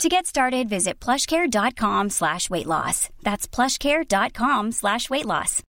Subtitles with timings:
[0.00, 3.08] To get started, visit plushcare.com slash weight loss.
[3.22, 5.62] That's plushcare.com slash weight loss.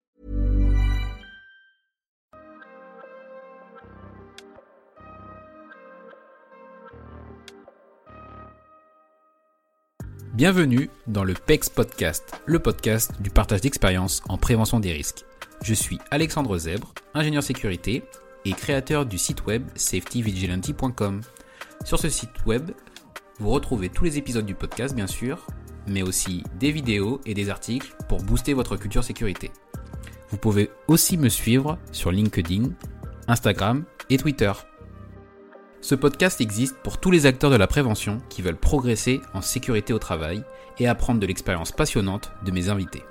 [10.35, 15.25] Bienvenue dans le PEX Podcast, le podcast du partage d'expériences en prévention des risques.
[15.63, 18.05] Je suis Alexandre Zèbre, ingénieur sécurité
[18.45, 21.21] et créateur du site web safetyvigilante.com.
[21.85, 22.71] Sur ce site web,
[23.41, 25.47] vous retrouvez tous les épisodes du podcast bien sûr,
[25.87, 29.51] mais aussi des vidéos et des articles pour booster votre culture sécurité.
[30.29, 32.71] Vous pouvez aussi me suivre sur LinkedIn,
[33.29, 34.53] Instagram et Twitter.
[35.81, 39.95] Ce podcast existe pour tous les acteurs de la prévention qui veulent progresser en sécurité
[39.95, 40.45] au travail
[40.79, 43.03] et apprendre de l'expérience passionnante de mes invités.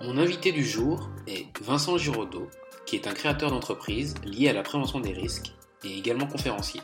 [0.00, 2.48] Mon invité du jour est Vincent Giraudot,
[2.86, 5.52] qui est un créateur d'entreprise lié à la prévention des risques
[5.84, 6.80] et également conférencier.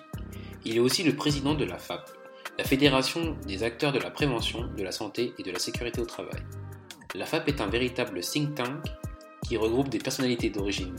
[0.64, 2.10] Il est aussi le président de la FAP,
[2.58, 6.06] la Fédération des acteurs de la prévention, de la santé et de la sécurité au
[6.06, 6.42] travail.
[7.14, 8.84] La FAP est un véritable think tank
[9.46, 10.96] qui regroupe des personnalités d'origine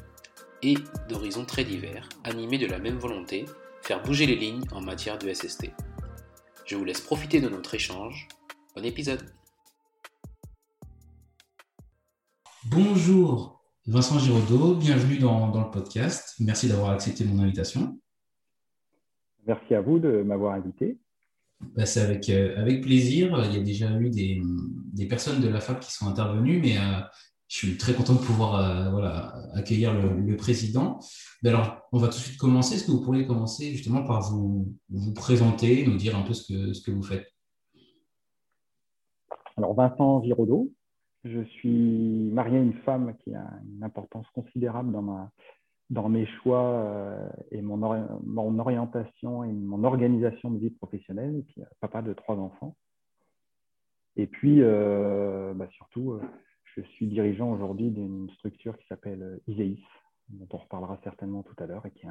[0.63, 0.75] et
[1.07, 3.45] d'horizons très divers, animés de la même volonté,
[3.81, 5.71] faire bouger les lignes en matière de SST.
[6.65, 8.27] Je vous laisse profiter de notre échange.
[8.75, 9.33] Bon épisode
[12.65, 13.58] Bonjour
[13.89, 16.35] Vincent Giraudot, bienvenue dans, le podcast.
[16.39, 17.99] Merci d'avoir accepté mon invitation.
[19.47, 20.99] Merci à vous de m'avoir invité.
[21.75, 23.43] Bah, c'est avec, euh, avec plaisir.
[23.45, 24.43] Il y a déjà eu des,
[24.93, 27.01] des, personnes de la FAP qui sont intervenues, mais euh,
[27.47, 30.99] je suis très content de pouvoir euh, voilà, accueillir le, président.
[31.43, 32.75] alors, on va tout de suite commencer.
[32.75, 36.53] Est-ce que vous pourriez commencer justement par vous, vous présenter, nous dire un peu ce
[36.53, 37.25] que, ce que vous faites?
[39.57, 40.71] Alors, Vincent Giraudot,
[41.23, 44.91] je suis marié à une femme qui a une importance considérable
[45.89, 47.81] dans, mes choix euh, et mon,
[48.59, 52.75] orientation et mon organisation de vie professionnelle, et puis euh, papa de trois enfants.
[54.15, 56.19] Et puis, euh, bah, surtout,
[56.75, 59.83] je suis dirigeant aujourd'hui d'une structure qui s'appelle ISEIS,
[60.29, 62.09] dont on reparlera certainement tout à l'heure, et qui est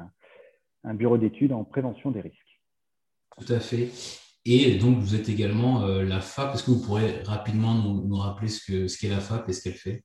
[0.83, 2.61] un bureau d'études en prévention des risques.
[3.37, 3.89] Tout à fait.
[4.45, 6.53] Et donc, vous êtes également euh, la FAP.
[6.53, 9.63] Est-ce que vous pourrez rapidement nous, rappeler ce qu'est ce qu'est la FAP et ce
[9.63, 10.03] qu'elle fait?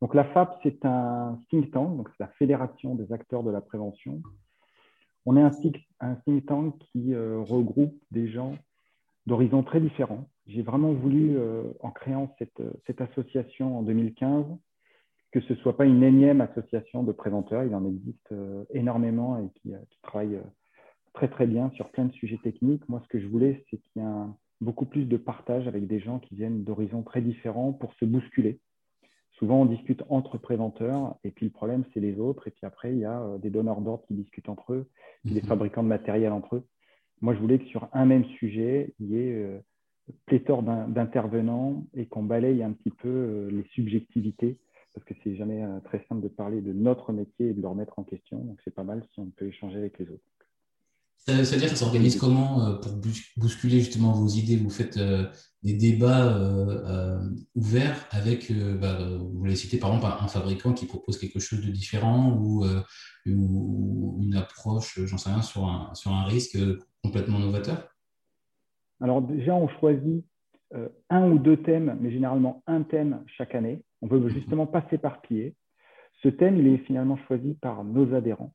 [0.00, 3.60] Donc, la FAP, c'est un think tank, donc c'est la Fédération des acteurs de la
[3.60, 4.20] prévention.
[5.24, 8.56] On est un think, tank qui euh, regroupe des gens
[9.26, 10.28] d'horizons très différents.
[10.46, 14.44] J'ai vraiment voulu, euh, en créant cette, cette, association en 2015,
[15.32, 17.64] que ce ne soit pas une énième association de préventeurs.
[17.64, 18.34] Il en existe
[18.70, 20.40] énormément et qui, qui travaillent
[21.14, 22.86] très très bien sur plein de sujets techniques.
[22.88, 24.26] Moi, ce que je voulais, c'est qu'il y ait
[24.60, 28.60] beaucoup plus de partage avec des gens qui viennent d'horizons très différents pour se bousculer.
[29.38, 32.46] Souvent, on discute entre préventeurs, et puis le problème, c'est les autres.
[32.46, 34.88] Et puis après, il y a euh, des donneurs d'ordre qui discutent entre eux,
[35.24, 35.48] des mhm.
[35.48, 36.64] fabricants de matériel entre eux.
[37.20, 39.58] Moi, je voulais que sur un même sujet, il y ait euh,
[40.26, 44.58] pléthore d'intervenants et qu'on balaye un petit peu euh, les subjectivités,
[44.92, 47.98] parce que c'est jamais très simple de parler de notre métier et de le remettre
[47.98, 48.38] en question.
[48.38, 50.22] Donc, c'est pas mal si on peut échanger avec les autres.
[51.26, 52.92] C'est-à-dire que ça s'organise comment euh, pour
[53.38, 54.56] bousculer justement vos idées?
[54.56, 55.24] Vous faites euh,
[55.62, 57.18] des débats euh,
[57.54, 61.70] ouverts avec, bah, vous l'avez cité par exemple, un fabricant qui propose quelque chose de
[61.70, 62.66] différent ou,
[63.24, 66.58] une approche, j'en sais rien, sur un, sur un risque
[67.02, 67.88] complètement novateur?
[69.00, 70.22] Alors déjà, on choisit
[71.08, 73.82] un ou deux thèmes, mais généralement un thème chaque année.
[74.02, 74.28] On veut mhm.
[74.28, 75.54] justement pas s'éparpiller.
[76.22, 78.54] Ce thème, il est finalement choisi par nos adhérents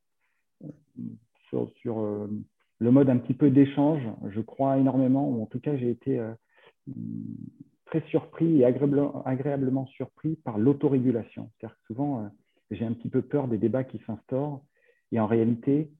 [1.49, 2.27] sur, sur
[2.79, 6.17] le mode un petit peu d'échange, je crois énormément, ou en tout cas j'ai été
[6.19, 6.33] euh,
[7.85, 11.49] très surpris et agréablement, surpris par l'autorégulation.
[11.51, 12.27] C'est-à-dire que souvent, euh,
[12.71, 14.63] j'ai un petit peu peur des débats qui s'instaurent,
[15.11, 15.91] et en réalité,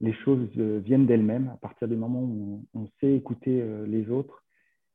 [0.00, 4.44] les choses euh, viennent d'elles-mêmes à partir du moment où on, sait écouter les autres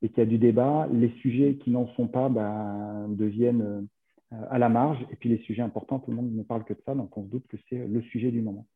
[0.02, 0.88] et qu'il y a du débat.
[0.92, 3.86] Les sujets qui n'en sont pas bah, deviennent
[4.30, 6.80] à la marge, et puis les sujets importants, tout le monde ne parle que de
[6.84, 8.66] ça, donc on se doute que c'est le sujet du moment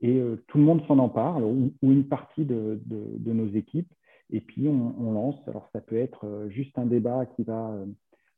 [0.00, 2.80] et euh, tout le monde s'en empare, ou, une partie de,
[3.24, 3.92] nos équipes,
[4.30, 5.36] et puis on, lance.
[5.46, 7.76] Alors ça peut être euh, juste un débat qui va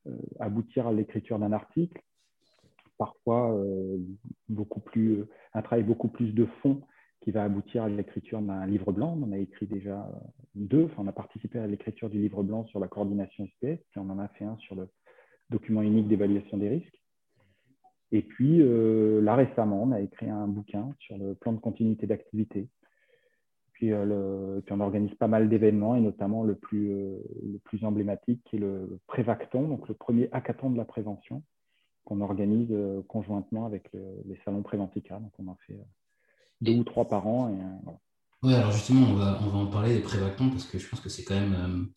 [0.06, 2.00] euh, aboutir à l'écriture d'un article,
[2.98, 3.54] parfois
[4.48, 6.80] beaucoup plus, un travail beaucoup plus de fond
[7.20, 9.18] qui va aboutir à l'écriture d'un livre blanc.
[9.20, 10.08] On a écrit déjà
[10.54, 13.98] deux, enfin, on a participé à l'écriture du livre blanc sur la coordination SPS, puis
[13.98, 14.88] on en a fait un sur le
[15.50, 17.02] document unique d'évaluation des risques.
[18.12, 22.06] Et puis, euh, là récemment, on a écrit un bouquin sur le plan de continuité
[22.06, 22.68] d'activité.
[23.72, 27.84] Puis, euh, puis, on organise pas mal d'événements, et notamment le plus, euh, le plus
[27.84, 31.42] emblématique, qui est le Prévacton, donc le premier hackathon de la prévention,
[32.04, 32.72] qu'on organise
[33.08, 35.18] conjointement avec les salons Préventica.
[35.18, 35.76] Donc, on en fait
[36.60, 37.48] deux ou trois par an.
[37.48, 37.90] Et,
[38.44, 41.00] Oui, alors justement, on va, on va en parler des Prévactons, parce que je pense
[41.00, 41.88] que c'est quand même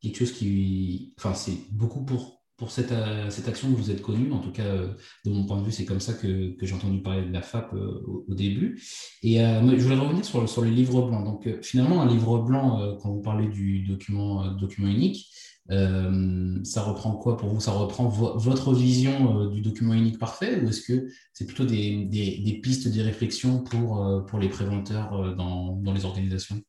[0.00, 1.14] quelque chose qui.
[1.18, 4.32] Enfin, c'est beaucoup pour pour cette, euh, cette, action que vous êtes connue.
[4.32, 4.94] En tout cas, euh,
[5.24, 7.42] de mon point de vue, c'est comme ça que, que j'ai entendu parler de la
[7.42, 8.80] FAP euh, au, début.
[9.22, 11.22] Et je voulais revenir sur, sur le livre blanc.
[11.22, 15.30] Donc, finalement, un livre blanc, quand vous parlez du document, document unique,
[15.68, 17.60] ça reprend quoi pour vous?
[17.60, 20.60] Ça reprend votre vision du document unique parfait?
[20.60, 25.76] Ou est-ce que c'est plutôt des, des, pistes, des réflexions pour, pour les préventeurs dans,
[25.76, 26.60] dans les organisations?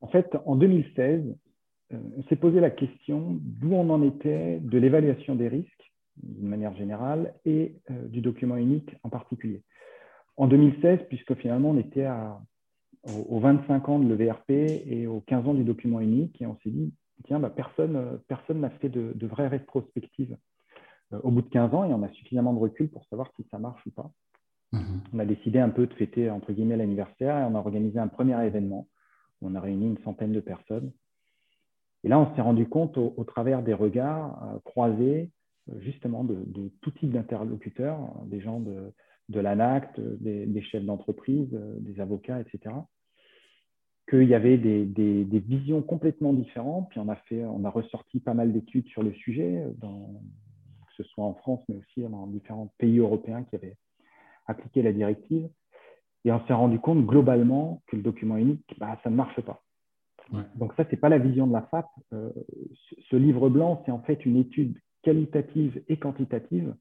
[0.00, 1.32] En fait, en 2016, euh,
[1.92, 5.92] on s'est posé la question d'où on en était de l'évaluation des risques,
[6.22, 9.62] d'une manière générale, et euh, du document unique en particulier.
[10.36, 12.06] En 2016, puisque finalement on était
[13.28, 16.70] aux 25 ans de l'EVRP et aux 15 ans du document unique, et on s'est
[16.70, 16.92] dit,
[17.24, 18.20] tiens, bah, personne
[18.60, 20.36] n'a fait de, de vraies rétrospectives
[21.12, 23.46] euh, au bout de 15 ans, et on a suffisamment de recul pour savoir si
[23.50, 24.10] ça marche ou pas.
[24.72, 24.80] Mmh
[25.12, 28.08] on a décidé un peu de fêter, entre guillemets, l'anniversaire, et on a organisé un
[28.08, 28.88] premier événement.
[29.40, 30.92] Où on a réuni une centaine de personnes
[32.04, 35.30] et là, on s'est rendu compte au, travers des regards euh, croisés,
[35.70, 42.00] euh, justement, de, tout type d'interlocuteurs, des gens de, l'ANACT, des, chefs d'entreprise, euh, des
[42.00, 42.74] avocats, etc.,
[44.08, 46.88] qu'il y avait des, visions complètement différentes.
[46.90, 51.02] Puis on a, fait, on a ressorti pas mal d'études sur le sujet, que ce
[51.02, 53.76] soit en France, mais aussi dans différents pays européens qui avaient
[54.46, 55.48] appliqué la directive.
[56.24, 59.65] Et on s'est rendu compte globalement que le document unique, bah, ça ne marche pas.
[60.56, 61.86] Donc ça, ce n'est pas la vision de la FAP.
[62.12, 62.30] Euh,
[63.10, 66.74] ce livre blanc, c'est en fait une étude qualitative et quantitative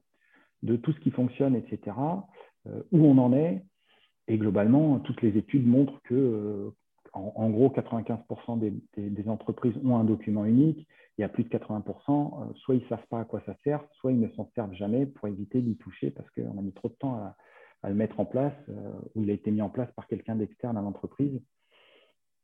[0.64, 1.96] de tout ce qui fonctionne, etc.,
[2.68, 3.64] euh, où on en est.
[4.28, 6.72] Et globalement, toutes les études montrent que, euh,
[7.14, 8.60] en, gros, 95%
[8.98, 10.88] des, entreprises ont un document unique.
[11.18, 13.82] Il y a plus de 80%, soit ils ne savent pas à quoi ça sert,
[13.94, 16.90] soit ils ne s'en servent jamais pour éviter d'y toucher parce qu'on a mis trop
[16.90, 17.34] de temps
[17.84, 18.52] à le mettre en place,
[19.14, 21.40] ou il a été mis en place par quelqu'un d'externe à l'entreprise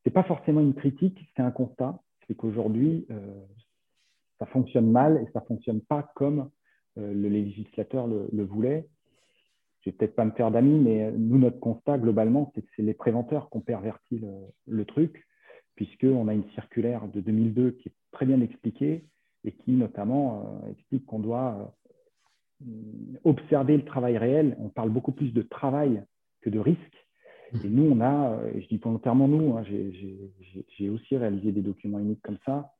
[0.06, 2.00] n'est pas forcément une critique, c'est un constat.
[2.27, 3.45] C'est qu'aujourd'hui, euh,
[4.39, 6.50] ça fonctionne mal et ça ne fonctionne pas comme
[6.98, 8.88] euh, le législateur le, voulait.
[9.81, 12.62] Je ne vais peut-être pas me faire d'amis, mais euh, nous, notre constat globalement, c'est
[12.62, 14.31] que c'est les préventeurs qui ont perverti le,
[14.68, 15.27] le truc,
[15.75, 19.06] puisqu'on a une circulaire de 2002 qui est très bien expliquée
[19.44, 21.74] et qui notamment explique qu'on doit
[23.24, 24.56] observer le travail réel.
[24.59, 26.04] On parle beaucoup plus de travail
[26.42, 27.07] que de risque.
[27.53, 29.63] Et nous, on a, et je dis volontairement nous, hein,
[30.77, 32.74] j'ai aussi réalisé des documents uniques comme ça.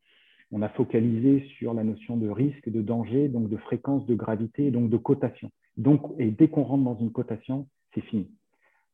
[0.50, 4.70] On a focalisé sur la notion de risque, de danger, donc de fréquence, de gravité,
[4.70, 5.50] donc de cotation.
[5.76, 8.30] Donc, et dès qu'on rentre dans une cotation, c'est fini.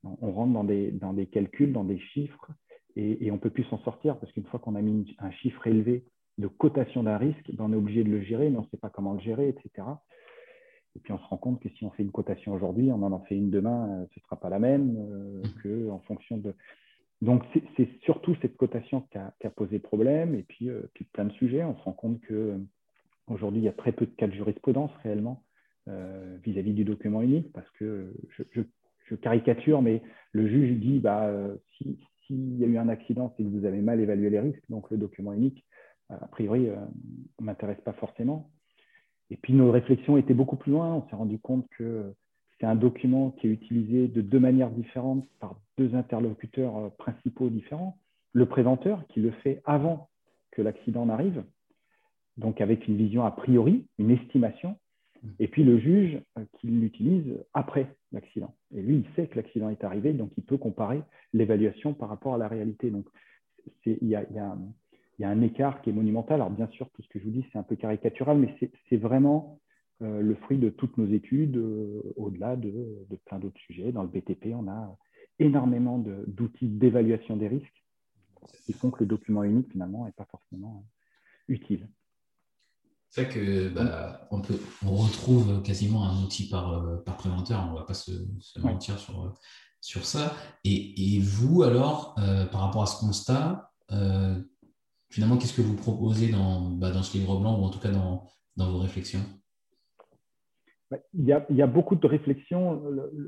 [0.05, 2.51] On rentre dans des, dans des calculs, dans des chiffres,
[2.99, 5.65] et, on ne peut plus s'en sortir parce qu'une fois qu'on a mis un chiffre
[5.67, 6.05] élevé
[6.37, 8.77] de cotation d'un risque, ben, on est obligé de le gérer, mais on ne sait
[8.77, 9.87] pas comment le gérer, etc.
[10.99, 13.21] Et puis on se rend compte que si on fait une cotation aujourd'hui, on en
[13.21, 15.62] fait une demain, euh, ce ne sera pas la même euh, mmh.
[15.62, 16.53] que en fonction de.
[17.23, 17.45] Donc
[17.77, 21.62] c'est surtout cette cotation qui a, posé problème et puis, euh, puis, plein de sujets.
[21.62, 22.59] On se rend compte que
[23.29, 25.43] aujourd'hui il y a très peu de cas de jurisprudence réellement
[26.45, 30.02] vis-à-vis du document unique parce que je, caricature, mais
[30.33, 31.33] le juge dit bah,
[32.26, 34.90] s'il y a eu un accident, c'est que vous avez mal évalué les risques, donc
[34.90, 35.64] le document unique,
[36.11, 36.69] a priori,
[37.40, 38.50] ne m'intéresse pas forcément.
[39.30, 40.94] Et puis nos réflexions étaient beaucoup plus loin.
[40.94, 42.14] On s'est rendu compte que
[42.58, 47.49] c'est un document qui est utilisé de deux manières différentes par deux interlocuteurs euh, principaux
[47.49, 47.97] différents.
[48.32, 50.08] Le préventeur qui le fait avant
[50.50, 51.44] que l'accident n'arrive,
[52.37, 54.76] donc avec une vision a priori, une estimation,
[55.38, 58.54] et puis le juge euh, qui l'utilise après l'accident.
[58.75, 62.35] Et lui, il sait que l'accident est arrivé, donc il peut comparer l'évaluation par rapport
[62.35, 62.90] à la réalité.
[62.90, 63.06] Donc
[63.85, 64.56] il y a, y a
[65.19, 66.37] il y a un écart qui est monumental.
[66.37, 68.55] Alors bien sûr, tout ce que je vous dis, c'est un peu caricatural, mais
[68.89, 69.61] c'est vraiment
[70.01, 73.91] euh, le fruit de toutes nos études, euh, au-delà de, plein d'autres sujets.
[73.91, 74.97] Dans le BTP, on a
[75.41, 77.85] énormément d'outils d'évaluation des risques
[78.65, 81.89] qui font que le document unique, finalement, n'est pas forcément euh, utile.
[83.11, 87.73] C'est vrai que bah, on, peut, on retrouve quasiment un outil par, par préventeur, on
[87.73, 88.13] ne va pas se,
[88.61, 89.35] mentir sur,
[89.81, 90.37] sur ça.
[90.63, 92.15] Et, et vous, alors,
[92.53, 93.73] par rapport à ce constat,
[95.11, 97.91] finalement, qu'est-ce que vous proposez dans, bah, dans ce livre blanc ou en tout cas
[97.91, 99.21] dans, vos réflexions?
[101.12, 102.83] Il y, a, beaucoup de réflexions.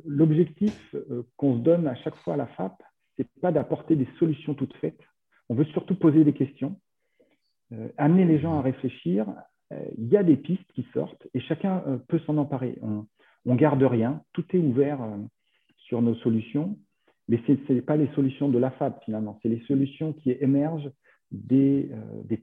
[0.07, 0.95] L'objectif
[1.37, 2.83] qu'on se donne à chaque fois à la FAP,
[3.17, 5.01] ce n'est pas d'apporter des solutions toutes faites.
[5.51, 6.81] On veut surtout poser des questions,
[7.99, 9.27] amener les gens à réfléchir.
[9.99, 12.79] Il y a des pistes qui sortent et chacun peut s'en emparer.
[12.83, 13.07] On
[13.45, 14.99] ne garde rien, tout est ouvert
[15.77, 16.79] sur nos solutions,
[17.29, 20.91] mais ce n'est pas les solutions de la FAB finalement, c'est les solutions qui émergent
[21.33, 21.91] des,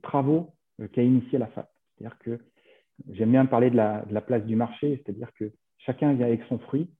[0.02, 0.54] travaux
[0.92, 1.66] qu'a initié la FAB.
[1.96, 2.38] C'est-à-dire que
[3.10, 6.90] J'aime bien parler de la, place du marché, c'est-à-dire que chacun vient avec son fruit,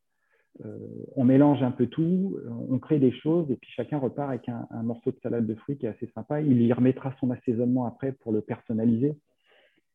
[0.65, 0.77] euh,
[1.17, 4.83] on mélange un peu tout, on crée des choses et puis chacun repart avec un,
[4.83, 6.41] morceau de salade de fruits qui est assez sympa.
[6.41, 9.17] Il y remettra son assaisonnement après pour le personnaliser,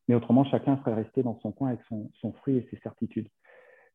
[0.07, 3.27] mais autrement chacun serait resté dans son coin avec son, fruit et ses certitudes.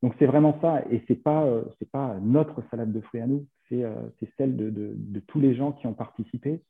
[0.03, 3.47] Donc c'est vraiment ça, et c'est pas euh, pas notre salade de fruits à nous,
[3.69, 3.95] c'est euh,
[4.37, 6.63] celle de, tous les gens qui ont participé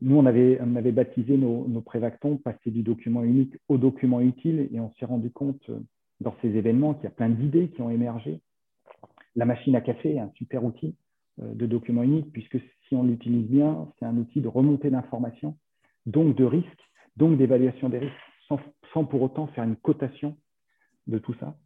[0.00, 0.58] nous, on avait,
[0.92, 5.30] baptisé nos, nos prévactons, passer du document unique au document utile, et on s'est rendu
[5.30, 5.78] compte euh,
[6.20, 8.40] dans ces événements qu'il y a plein d'idées qui ont émergé.
[9.34, 10.96] La machine à café est un super outil
[11.42, 15.56] euh, de document unique, puisque si on l'utilise bien, c'est un outil de remontée d'informations,
[16.06, 18.14] donc de risques, donc d'évaluation des risques,
[18.48, 20.36] sans, pour autant faire une cotation
[21.06, 21.56] de tout ça.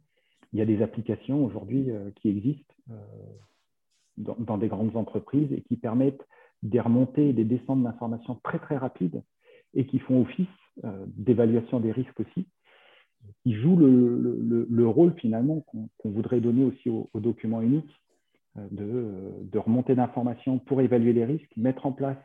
[0.51, 2.73] Il y a des applications aujourd'hui euh, qui existent
[4.17, 6.21] dans, des grandes entreprises et qui permettent
[6.63, 9.23] des remontées et des descentes d'informations très très rapides
[9.73, 10.47] et qui font office
[10.83, 12.47] euh, d'évaluation des risques aussi,
[13.43, 15.63] qui jouent le, rôle finalement
[15.97, 17.91] qu'on voudrait donner aussi au, document unique
[18.57, 22.17] euh, de, de, remontée d'informations pour évaluer les risques, mettre en place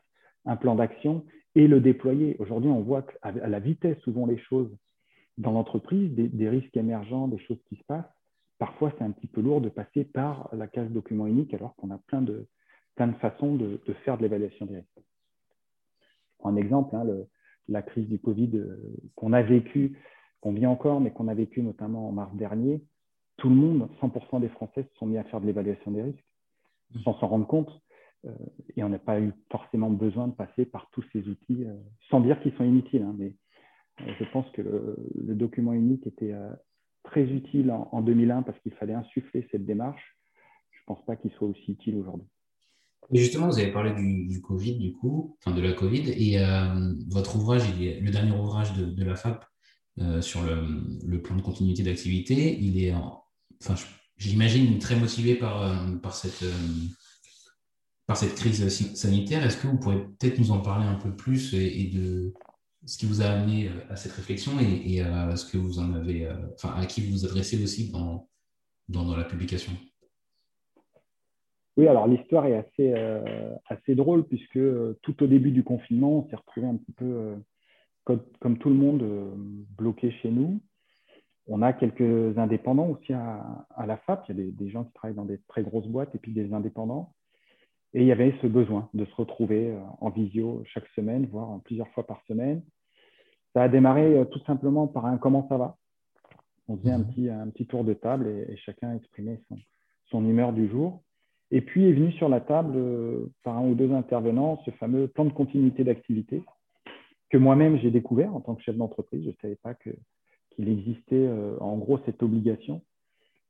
[0.45, 1.25] un plan d'action
[1.55, 2.37] et le déployer.
[2.39, 4.71] Aujourd'hui, on voit qu'à la vitesse où vont les choses
[5.39, 8.05] dans l'entreprise, des, risques émergents, des choses qui se passent,
[8.59, 11.91] parfois c'est un petit peu lourd de passer par la case document unique alors qu'on
[11.91, 12.47] a plein de,
[12.97, 15.01] plein de façons de, faire de l'évaluation des risques.
[16.43, 17.05] Un exemple, hein,
[17.69, 18.77] la crise du Covid euh,
[19.15, 19.99] qu'on a vécu,
[20.41, 22.83] qu'on vit encore, mais qu'on a vécu notamment en mars dernier,
[23.37, 26.25] tout le monde, 100% des Français se sont mis à faire de l'évaluation des risques
[27.05, 27.71] sans s'en rendre compte.
[28.25, 28.33] Euh,
[28.77, 31.75] et on n'a pas eu forcément besoin de passer par tous ces outils, euh,
[32.09, 33.03] sans dire qu'ils sont inutiles.
[33.03, 33.35] Hein, mais
[33.99, 36.35] je pense que le, document unique était
[37.03, 40.19] très utile en, en 2001 parce qu'il fallait insuffler cette démarche.
[40.71, 42.29] Je ne pense pas qu'il soit aussi utile aujourd'hui.
[43.13, 47.37] Justement, vous avez parlé du, Covid, du coup, enfin de la Covid, et euh, votre
[47.37, 49.45] ouvrage, le dernier ouvrage de, la FAP
[50.01, 52.93] euh, sur le, plan de continuité d'activité, il est,
[53.63, 53.75] enfin,
[54.17, 56.45] j'imagine, très motivé par, euh, par, cette,
[58.07, 59.45] par cette crise sanitaire.
[59.45, 62.35] Est-ce que vous pourrez peut-être nous en parler un peu plus et, de
[62.87, 66.29] ce qui vous a amené à cette réflexion et, à ce que vous en avez,
[66.55, 68.29] enfin, à qui vous vous adressez aussi dans,
[68.89, 69.73] dans la publication?
[71.77, 76.19] Oui, alors l'histoire est assez, euh, assez drôle puisque euh, tout au début du confinement,
[76.19, 79.05] on s'est retrouvé un petit peu, euh, comme, tout le monde,
[79.77, 80.61] bloqué chez nous.
[81.49, 84.25] On a quelques indépendants aussi à, la FAP.
[84.29, 86.53] Il y a des, gens qui travaillent dans des très grosses boîtes et puis des
[86.53, 87.13] indépendants.
[87.95, 91.89] Et il y avait ce besoin de se retrouver en visio chaque semaine, voire plusieurs
[91.89, 92.63] fois par semaine.
[93.53, 95.77] Ça a démarré tout simplement par un comment ça va.
[96.69, 97.09] On faisait un mmh.
[97.09, 99.57] petit, un petit tour de table et, chacun exprimait son,
[100.11, 101.03] son humeur du jour.
[101.51, 105.07] Et puis est venu sur la table euh, par un ou deux intervenants ce fameux
[105.07, 106.43] plan de continuité d'activité
[107.31, 109.23] que moi-même j'ai découvert en tant que chef d'entreprise.
[109.25, 112.83] Je ne savais pas qu'il existait euh, en gros cette obligation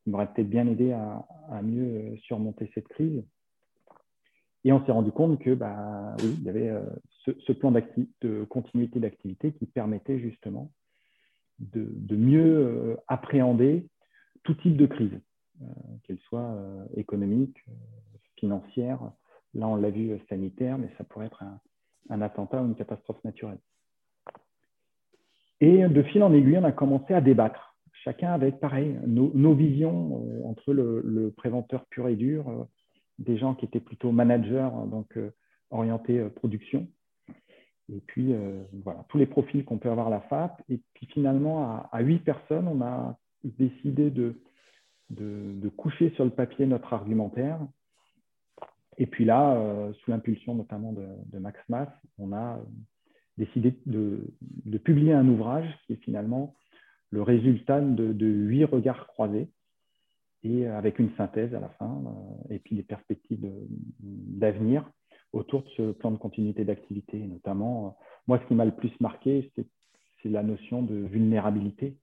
[0.02, 3.24] qui m'aurait peut-être bien aidé à, mieux euh, surmonter cette crise.
[4.64, 6.72] Et on s'est rendu compte que bah, oui, il y avait
[7.24, 10.72] ce, plan de continuité d'activité qui permettait justement
[11.60, 13.86] de, de mieux appréhender
[14.42, 15.20] tout type de crise.
[15.62, 15.66] Euh,
[16.02, 17.72] qu'elle soit euh, économique, euh,
[18.36, 19.00] financière.
[19.54, 21.42] Là, on l'a vu sanitaire, mais ça pourrait être
[22.10, 23.58] un, attentat ou une catastrophe naturelle.
[25.62, 27.78] Et de fil en aiguille, on a commencé à débattre.
[28.04, 32.66] Chacun avec, pareil, nos, visions entre le, préventeur pur et dur,
[33.18, 35.18] des gens qui étaient plutôt managers, donc
[35.70, 36.86] orientés production,
[37.90, 38.34] et puis
[38.84, 40.62] voilà, tous les profils qu'on peut avoir à la FAP.
[40.68, 44.38] Et puis finalement, à huit personnes, on a décidé de,
[45.10, 47.60] de, coucher sur le papier notre argumentaire.
[48.98, 52.58] Et puis là, euh, sous l'impulsion notamment de, Max Mass, on a
[53.36, 54.32] décidé de,
[54.84, 56.54] publier un ouvrage qui est finalement
[57.10, 59.48] le résultat de, huit regards croisés
[60.42, 63.44] et avec une synthèse à la fin euh, et puis des perspectives
[64.00, 64.88] d'avenir
[65.32, 67.18] autour de ce plan de continuité d'activité.
[67.18, 67.90] Notamment, euh,
[68.26, 71.96] moi, ce qui m'a le plus marqué, c'est la notion de vulnérabilité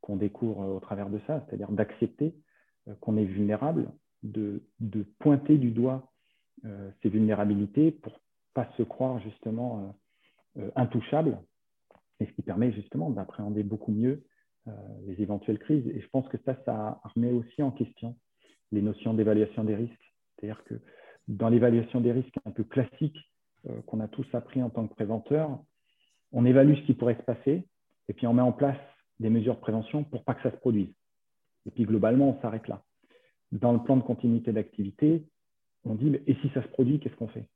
[0.00, 2.30] qu'on découvre au travers de ça, c'est-à-dire d'accepter euh,
[3.00, 3.90] qu'on est vulnérable,
[4.22, 4.62] de,
[5.18, 6.10] pointer du doigt
[6.64, 8.20] euh, ces vulnérabilités pour
[8.54, 9.94] pas se croire justement
[10.56, 11.38] euh, intouchable,
[12.20, 14.24] et ce qui permet justement d'appréhender beaucoup mieux
[15.06, 15.86] les éventuelles crises.
[15.88, 18.16] Et je pense que ça, ça remet aussi en question
[18.72, 20.14] les notions d'évaluation des risques.
[20.38, 20.80] C'est-à-dire que
[21.28, 23.18] dans l'évaluation des risques un peu classique
[23.84, 25.60] qu'on a tous appris en tant que préventeur,
[26.32, 27.66] on évalue ce qui pourrait se passer
[28.08, 28.78] et puis on met en place
[29.20, 30.92] des mesures de prévention pour pas que ça se produise.
[31.66, 32.82] Et puis globalement, on s'arrête là.
[33.52, 35.24] Dans le plan de continuité d'activité,
[35.84, 37.48] on dit et si ça se produit, qu'est-ce qu'on fait?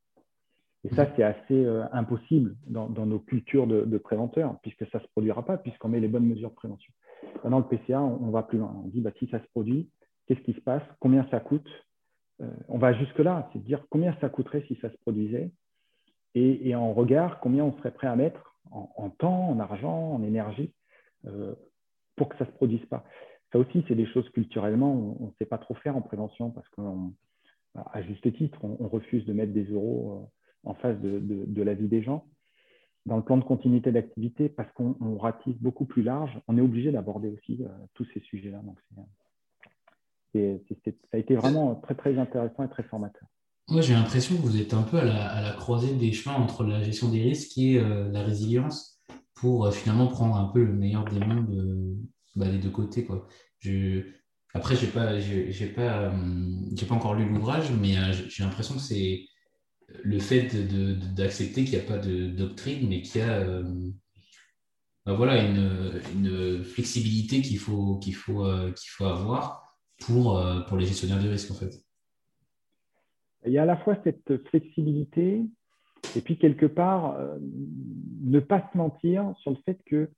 [0.84, 5.08] Et ça, c'est assez euh, impossible dans, nos cultures de, préventeurs, puisque ça ne se
[5.08, 6.92] produira pas, puisqu'on met les bonnes mesures de prévention.
[7.44, 8.74] Dans le PCA, on, va plus loin.
[8.84, 9.90] On dit bah, si ça se produit,
[10.26, 10.82] qu'est-ce qui se passe?
[11.00, 11.68] Combien ça coûte?
[12.40, 15.50] Euh, On va jusque-là, c'est dire combien ça coûterait si ça se produisait?
[16.34, 20.72] Et, en regard, combien on serait prêt à mettre en, temps, en argent, en énergie
[21.26, 21.54] euh,
[22.14, 23.04] pour que ça ne se produise pas?
[23.52, 26.68] Ça aussi, c'est des choses culturellement, on ne sait pas trop faire en prévention parce
[26.68, 30.28] qu'à juste titre, on, refuse de mettre des euros
[30.66, 32.26] euh, en face de, la vie des gens.
[33.06, 36.92] Dans le plan de continuité d'activité, parce qu'on ratisse beaucoup plus large, on est obligé
[36.92, 38.58] d'aborder aussi euh, tous ces sujets-là.
[38.58, 38.78] Donc,
[40.34, 43.26] ça a été vraiment très, très intéressant et très formateur.
[43.70, 46.82] Moi, j'ai l'impression que vous êtes un peu à la, croisée des chemins entre la
[46.82, 49.00] gestion des risques et euh, la résilience
[49.34, 51.96] pour finalement prendre un peu le meilleur des mondes
[52.46, 53.04] les deux côtés.
[53.04, 53.26] Quoi.
[54.54, 58.74] Après, je n'ai pas, j'ai, pas, euh, pas encore lu l'ouvrage, mais euh, j'ai l'impression
[58.74, 59.24] que c'est
[60.02, 63.62] le fait de, d'accepter qu'il n'y a pas de doctrine, mais qu'il y a euh,
[65.04, 70.86] bah, voilà, une, une, flexibilité qu'il faut, qu'il faut, qu'il faut avoir pour, pour les
[70.86, 71.74] gestionnaires du risque, en fait.
[73.46, 75.42] Il y a à la fois cette flexibilité
[76.16, 80.10] et puis quelque part, ne pas se mentir sur le fait que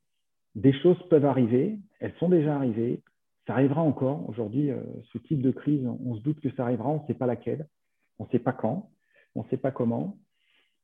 [0.55, 3.03] des choses peuvent arriver, elles sont déjà arrivées,
[3.47, 4.29] ça arrivera encore.
[4.29, 7.15] Aujourd'hui, euh, ce type de crise, on se doute que ça arrivera, on ne sait
[7.15, 7.69] pas laquelle,
[8.19, 8.91] on ne sait pas quand,
[9.35, 10.19] on ne sait pas comment,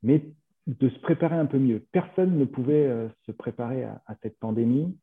[0.03, 0.23] mais
[0.67, 1.85] de se préparer un peu mieux.
[1.93, 4.97] Personne ne pouvait euh, se préparer à, cette pandémie.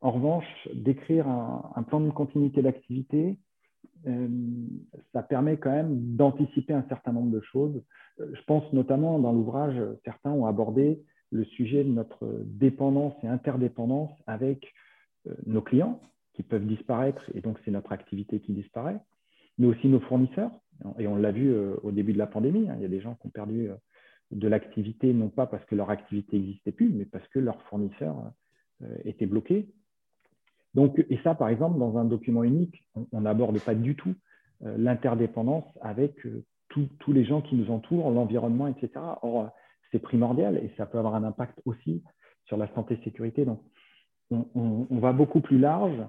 [0.00, 3.38] En revanche, d'écrire un, plan de continuité d'activité,
[4.06, 4.28] euh,
[5.12, 7.82] ça permet quand même d'anticiper un certain nombre de choses.
[8.18, 14.10] je pense notamment dans l'ouvrage, certains ont abordé le sujet de notre dépendance et interdépendance
[14.26, 14.72] avec
[15.28, 16.00] euh, nos clients
[16.34, 18.98] qui peuvent disparaître, et donc c'est notre activité qui disparaît,
[19.58, 20.50] mais aussi nos fournisseurs.
[20.98, 22.74] Et on l'a vu euh, au début de la pandémie, hein.
[22.76, 23.74] il y a des gens qui ont perdu euh,
[24.30, 28.30] de l'activité, non pas parce que leur activité n'existait plus, mais parce que leurs fournisseurs
[29.04, 29.68] étaient bloqués.
[30.74, 34.14] Donc, et ça, par exemple, dans un document unique, on n'aborde pas du tout
[34.60, 36.14] l'interdépendance avec
[36.68, 38.90] tous les gens qui nous entourent, l'environnement, etc.
[39.22, 39.50] Or,
[39.90, 42.02] c'est primordial et ça peut avoir un impact aussi
[42.44, 43.44] sur la santé-sécurité.
[43.44, 43.62] Donc,
[44.30, 46.00] on, va beaucoup plus large.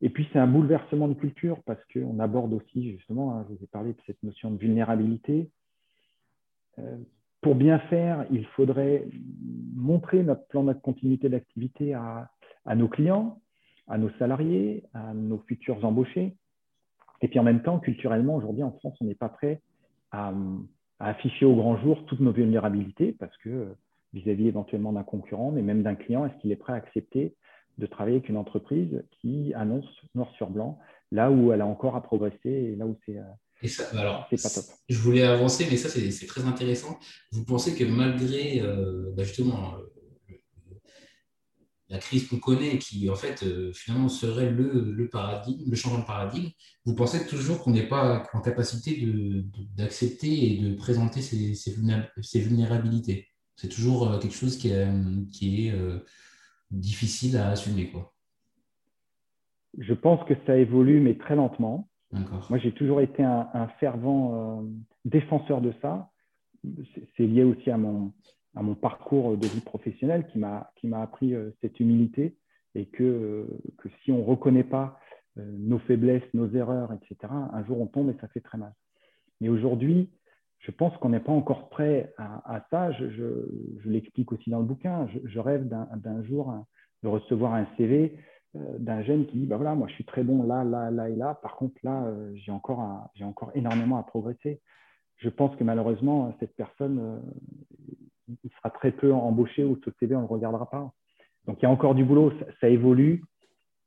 [0.00, 3.64] Et puis, c'est un bouleversement de culture parce qu'on aborde aussi, justement, hein, je vous
[3.64, 5.50] ai parlé de cette notion de vulnérabilité.
[6.78, 6.98] Euh,
[7.40, 9.06] pour bien faire, il faudrait
[9.74, 12.30] montrer notre plan de continuité d'activité à,
[12.74, 13.42] nos clients,
[13.86, 16.36] à nos salariés, à nos futurs embauchés.
[17.20, 19.60] Et puis en même temps, culturellement, aujourd'hui en France, on n'est pas prêt
[20.10, 20.32] à,
[21.04, 23.76] à afficher au grand jour toutes nos vulnérabilités parce que euh,
[24.14, 27.34] vis-à-vis éventuellement d'un concurrent, mais même d'un client, est-ce qu'il est prêt à accepter
[27.76, 30.78] de travailler avec une entreprise qui annonce noir sur blanc
[31.12, 34.64] là où elle a encore à progresser et là où c'est euh, alors, pas top.
[34.88, 36.98] Je voulais avancer, mais ça, c'est très intéressant.
[37.32, 39.74] Vous pensez que malgré, euh, bah, justement,
[41.88, 46.06] la crise qu'on connaît, qui en fait euh, finalement serait le, paradigme, le changement de
[46.06, 46.50] paradigme,
[46.84, 49.06] vous pensez toujours qu'on n'est pas en capacité
[49.76, 51.70] d'accepter et de présenter ces,
[52.40, 53.28] vulnérabilités?
[53.56, 54.88] C'est toujours euh, quelque chose qui est,
[55.30, 55.98] qui est euh,
[56.70, 57.90] difficile à assumer.
[57.90, 58.14] Quoi.
[59.78, 61.88] Je pense que ça évolue, mais très lentement.
[62.48, 64.64] Moi, j'ai toujours été un, un fervent
[65.04, 66.12] défenseur de ça.
[67.16, 68.12] C'est lié aussi à mon,
[68.56, 72.36] à mon parcours de vie professionnelle qui m'a appris euh, cette humilité
[72.74, 73.46] et que, euh,
[73.78, 74.98] que si on reconnaît pas
[75.38, 78.72] euh, nos faiblesses, nos erreurs, etc., un jour on tombe et ça fait très mal.
[79.40, 80.10] Mais aujourd'hui,
[80.60, 82.90] je pense qu'on n'est pas encore prêt à, ça.
[82.92, 85.06] Je, je, l'explique aussi dans le bouquin.
[85.24, 86.54] Je, rêve d'un jour
[87.02, 88.16] de recevoir un CV
[88.54, 91.16] d'un jeune qui dit bah voilà, moi je suis très bon là, là, là et
[91.16, 91.38] là.
[91.42, 94.62] Par contre, là, j'ai encore, j'ai encore énormément à progresser.
[95.16, 97.20] Je pense que malheureusement, cette personne,
[98.28, 100.92] il sera très peu embauché ou ce CV, on ne le regardera pas.
[101.46, 103.22] Donc il y a encore du boulot, ça, évolue,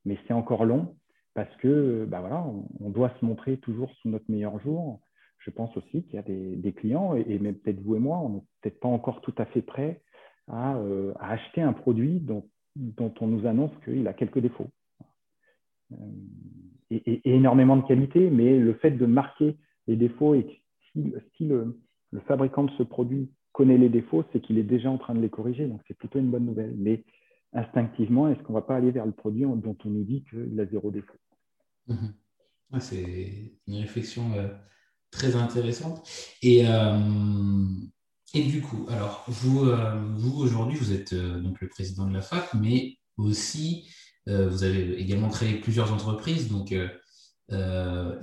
[0.05, 0.95] mais c'est encore long
[1.33, 2.43] parce que bah voilà,
[2.79, 4.99] on, doit se montrer toujours sous notre meilleur jour.
[5.39, 8.29] Je pense aussi qu'il y a des, clients, et, même peut-être vous et moi, on
[8.29, 10.01] n'est peut-être pas encore tout à fait prêts
[10.47, 12.43] à, euh, acheter un produit dont,
[13.19, 14.69] on nous annonce qu'il a quelques défauts.
[15.91, 15.95] Euh,
[16.89, 20.61] et, énormément de qualité, mais le fait de marquer les défauts et
[20.93, 21.13] si,
[21.45, 21.79] le,
[22.11, 25.19] le fabricant de ce produit connaît les défauts, c'est qu'il est déjà en train de
[25.19, 25.65] les corriger.
[25.65, 26.75] Donc, c'est plutôt une bonne nouvelle.
[26.77, 27.03] Mais
[27.53, 30.59] instinctivement, est-ce qu'on ne va pas aller vers le produit dont on nous dit qu'il
[30.59, 31.17] a zéro défaut?
[31.87, 32.13] Mhm.
[32.79, 34.25] C'est une réflexion
[35.09, 36.07] très intéressante.
[36.43, 36.65] Et,
[38.33, 39.65] et du coup, alors, vous,
[40.17, 43.89] vous aujourd'hui, vous êtes donc le président de la FAC, mais aussi,
[44.27, 46.75] vous avez également créé plusieurs entreprises, donc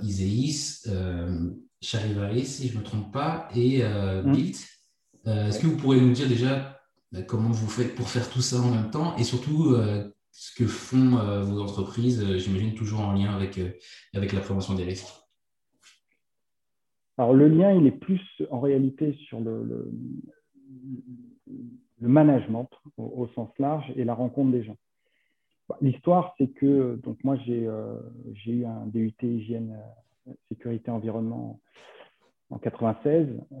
[0.01, 0.85] Iséis,
[1.81, 4.33] Charivari, si je ne me trompe pas, et euh, mmh.
[5.27, 6.79] Euh, est-ce que vous pourriez nous dire déjà
[7.15, 10.53] euh, comment vous faites pour faire tout ça en même temps et surtout euh, ce
[10.53, 13.57] que font vos entreprises, j'imagine toujours en lien avec,
[14.13, 15.07] avec la prévention des risques?
[17.17, 18.19] Alors le lien, il est plus
[18.51, 19.91] en réalité sur le, le,
[22.01, 24.75] management au, sens large et la rencontre des gens.
[25.79, 27.69] L'histoire, c'est que donc moi j'ai
[28.45, 29.79] eu un DUT hygiène,
[30.49, 31.61] sécurité, environnement
[32.49, 33.55] en 96 euh,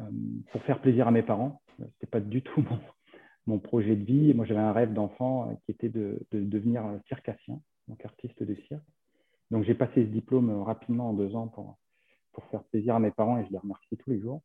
[0.51, 1.61] pour faire plaisir à mes parents.
[1.77, 2.63] Ce n'était pas du tout
[3.47, 4.33] mon, projet de vie.
[4.33, 8.83] Moi, j'avais un rêve d'enfant euh, qui était de, devenir circassien, donc artiste de cirque.
[9.51, 11.77] Donc, j'ai passé ce diplôme euh, rapidement en deux ans pour,
[12.33, 14.41] pour faire plaisir à mes parents et je les remercie tous les jours.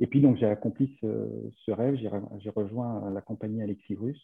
[0.00, 1.96] Et puis, donc, j'ai accompli ce, rêve.
[1.96, 4.22] J'ai rejoint la compagnie Alexis Russe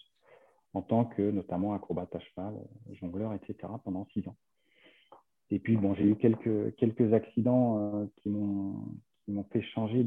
[0.72, 2.54] en tant que notamment acrobate à cheval,
[2.92, 3.56] jongleur, etc.
[3.84, 4.36] pendant six ans.
[5.50, 10.06] Et puis, bon, j'ai eu quelques, quelques accidents euh, qui m'ont fait changer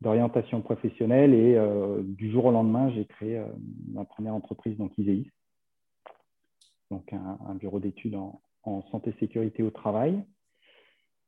[0.00, 1.34] d'orientation professionnelle.
[1.34, 3.46] Et euh, du jour au lendemain, j'ai créé euh,
[3.92, 5.30] ma première entreprise, donc ISEIS,
[6.90, 8.40] donc un, bureau d'études en,
[8.90, 10.22] santé sécurité au travail.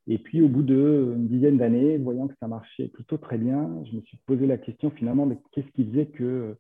[0.09, 3.97] Et puis, au bout d'une dizaine d'années, voyant que ça marchait plutôt très bien, je
[3.97, 6.57] me suis posé la question finalement de qu'est-ce qui faisait que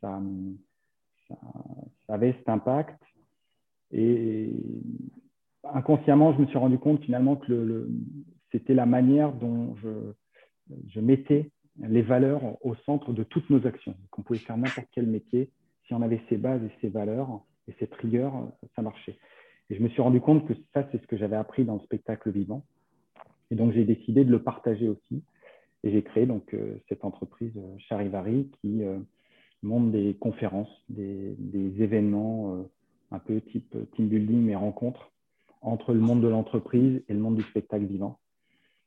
[0.00, 0.20] ça,
[1.28, 3.02] ça, avait cet impact?
[3.90, 4.52] Et
[5.74, 7.88] inconsciemment, je me suis rendu compte finalement que
[8.52, 11.50] c'était la manière dont je, mettais
[11.80, 13.94] les valeurs au centre de toutes nos actions.
[14.10, 15.50] Qu'on pouvait faire n'importe quel métier,
[15.86, 18.32] si on avait ses bases et ses valeurs et cette rigueur,
[18.74, 19.16] ça marchait.
[19.70, 21.80] Et je me suis rendu compte que ça, c'est ce que j'avais appris dans le
[21.80, 22.64] spectacle vivant.
[23.50, 25.22] Et donc, j'ai décidé de le partager aussi.
[25.84, 28.98] Et j'ai créé donc euh, cette entreprise euh, Charivari qui euh,
[29.62, 32.64] monte des conférences, des, des événements
[33.10, 35.10] un peu type team building, mais rencontres
[35.60, 38.18] entre le monde de l'entreprise et le monde du spectacle vivant.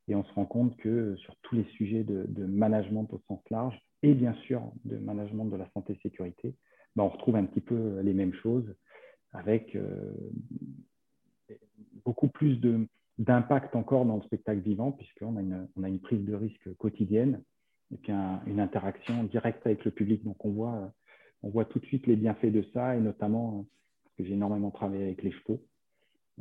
[0.08, 3.80] Et on se rend compte que sur tous les sujets de, management au sens large
[4.04, 6.56] et bien sûr de management de la santé et sécurité,
[6.96, 8.76] ben on retrouve un petit peu les mêmes choses
[9.32, 10.14] avec euh,
[12.04, 12.60] beaucoup plus
[13.18, 16.74] d'impact encore dans le spectacle vivant puisqu'on a une, on a une prise de risque
[16.78, 17.42] quotidienne
[17.94, 20.24] et puis une interaction directe avec le public.
[20.24, 20.92] Donc on voit,
[21.44, 23.66] on voit tout de suite les bienfaits de ça et notamment
[24.04, 25.64] parce que j'ai énormément travaillé avec les chevaux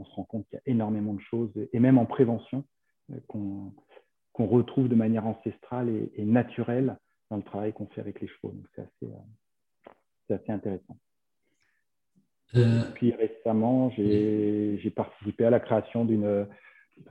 [0.01, 2.65] on se rend compte qu'il y a énormément de choses, et même en prévention,
[3.13, 6.97] euh, qu'on retrouve de manière ancestrale et, naturelle
[7.31, 8.53] dans le travail qu'on fait avec les chevaux.
[8.53, 10.97] Donc c'est assez, euh, assez, intéressant.
[12.55, 12.83] Euh...
[12.95, 16.47] Puis récemment, j'ai participé à la création d'une.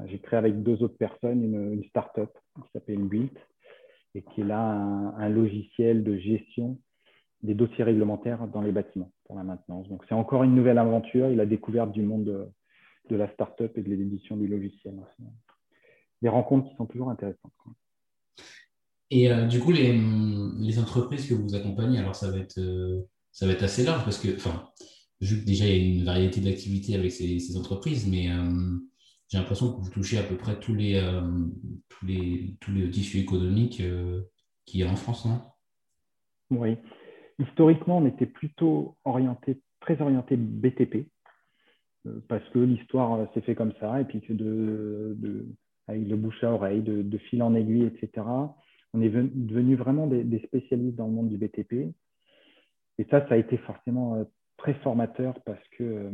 [0.05, 3.37] j'ai créé avec deux autres personnes une, une start-up qui s'appelle Built
[4.15, 6.79] et qui est là un, logiciel de gestion
[7.43, 9.87] des dossiers réglementaires dans les bâtiments pour la maintenance.
[9.87, 12.51] Donc c'est encore une nouvelle aventure et la découverte du monde
[13.09, 14.95] de, la start-up et de l'édition du logiciel.
[16.21, 17.53] Des rencontres qui sont toujours intéressantes.
[19.11, 19.99] Et euh, du coup, les,
[20.59, 24.03] les, entreprises que vous accompagnez, alors ça va être, euh, ça va être assez large
[24.03, 24.69] parce que, enfin,
[25.19, 28.77] vu que déjà il y a une variété d'activités avec ces, ces, entreprises, mais euh,
[29.27, 31.01] j'ai l'impression que vous touchez à peu près tous les,
[31.89, 33.81] tous les, tous les tissus économiques
[34.65, 35.41] qu'il y a en France, non?
[36.51, 36.77] Oui.
[37.39, 41.07] Historiquement, on était plutôt orienté, très orienté BTP,
[42.27, 45.45] parce que l'histoire euh, s'est fait comme ça, et puis que de, de,
[45.87, 48.25] avec le bouche à oreille, de, fil en aiguille, etc.,
[48.93, 51.93] on est devenu vraiment des, spécialistes dans le monde du BTP.
[52.97, 54.23] Et ça, ça a été forcément euh,
[54.57, 56.11] très formateur parce que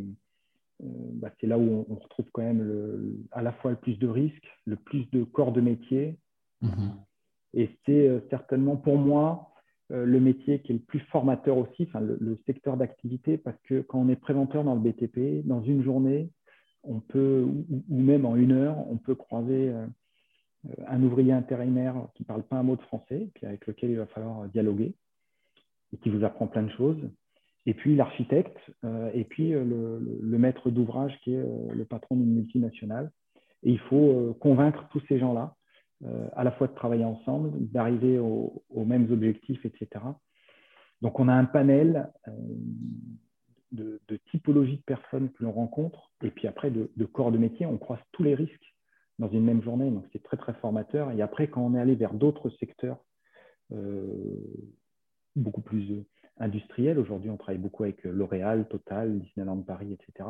[0.82, 4.08] bah, c'est là où on, retrouve quand même le, à la fois le plus de
[4.08, 6.20] risques, le plus de corps de métier.
[6.62, 6.92] Mm-hmm.
[7.54, 9.55] Et c'est certainement pour moi euh,
[9.90, 14.00] le métier qui est le plus formateur aussi, enfin, le, secteur d'activité, parce que quand
[14.00, 16.30] on est préventeur dans le BTP, dans une journée,
[16.84, 19.86] on peut, ou, même en une heure, on peut croiser euh,
[20.88, 23.98] un ouvrier intérimaire qui ne parle pas un mot de français, puis avec lequel il
[23.98, 24.96] va falloir dialoguer,
[25.94, 26.98] et qui vous apprend plein de choses.
[27.68, 31.44] Et puis l'architecte, euh, et puis le, le maître d'ouvrage qui est
[31.74, 33.12] le patron d'une multinationale.
[33.64, 35.55] Et il faut convaincre tous ces gens-là
[36.04, 40.04] euh, à la fois de travailler ensemble, d'arriver aux, mêmes objectifs, etc.
[41.02, 42.32] Donc on a un panel euh,
[43.72, 44.00] de,
[44.32, 48.00] typologies de personnes que l'on rencontre, et puis après de, corps de métier, on croise
[48.12, 48.76] tous les risques
[49.20, 51.12] dans une même journée, donc c'est très très formateur.
[51.12, 52.98] Et après, quand on est allé vers d'autres secteurs,
[53.72, 54.38] euh,
[55.38, 56.04] beaucoup plus
[56.38, 57.00] industriels.
[57.00, 60.30] Aujourd'hui, on travaille beaucoup avec L'Oréal, Total, Disneyland Paris, etc.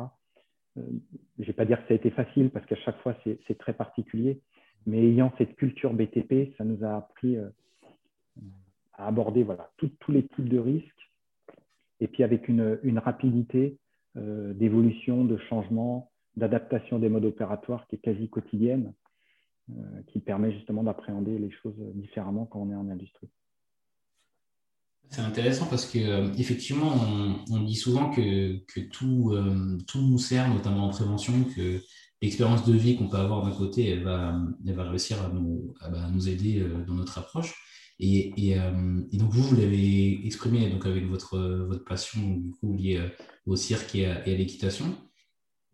[0.76, 3.58] je ne vais pas dire que ça a été facile parce qu'à chaque fois, c'est
[3.58, 4.40] très particulier.
[4.86, 7.36] Mais ayant cette culture BTP, ça nous a appris
[8.92, 11.10] à aborder voilà, tous les types de risques
[12.00, 13.78] et puis avec une, rapidité
[14.14, 18.92] d'évolution, de changement, d'adaptation des modes opératoires qui est quasi quotidienne,
[19.70, 23.28] euh, qui permet justement d'appréhender les choses différemment quand on est en industrie.
[25.10, 26.92] C'est intéressant parce que euh, effectivement,
[27.50, 31.80] on, dit souvent que, que tout, euh, tout, nous sert, notamment en prévention, que
[32.22, 35.74] l'expérience de vie qu'on peut avoir d'un côté, elle va, elle va réussir à nous,
[35.80, 37.54] à, bah, nous aider dans notre approche.
[37.98, 38.58] Et, et,
[39.16, 43.00] donc vous, vous l'avez exprimé donc avec votre, votre passion du coup liée
[43.46, 44.94] au cirque et à l'équitation.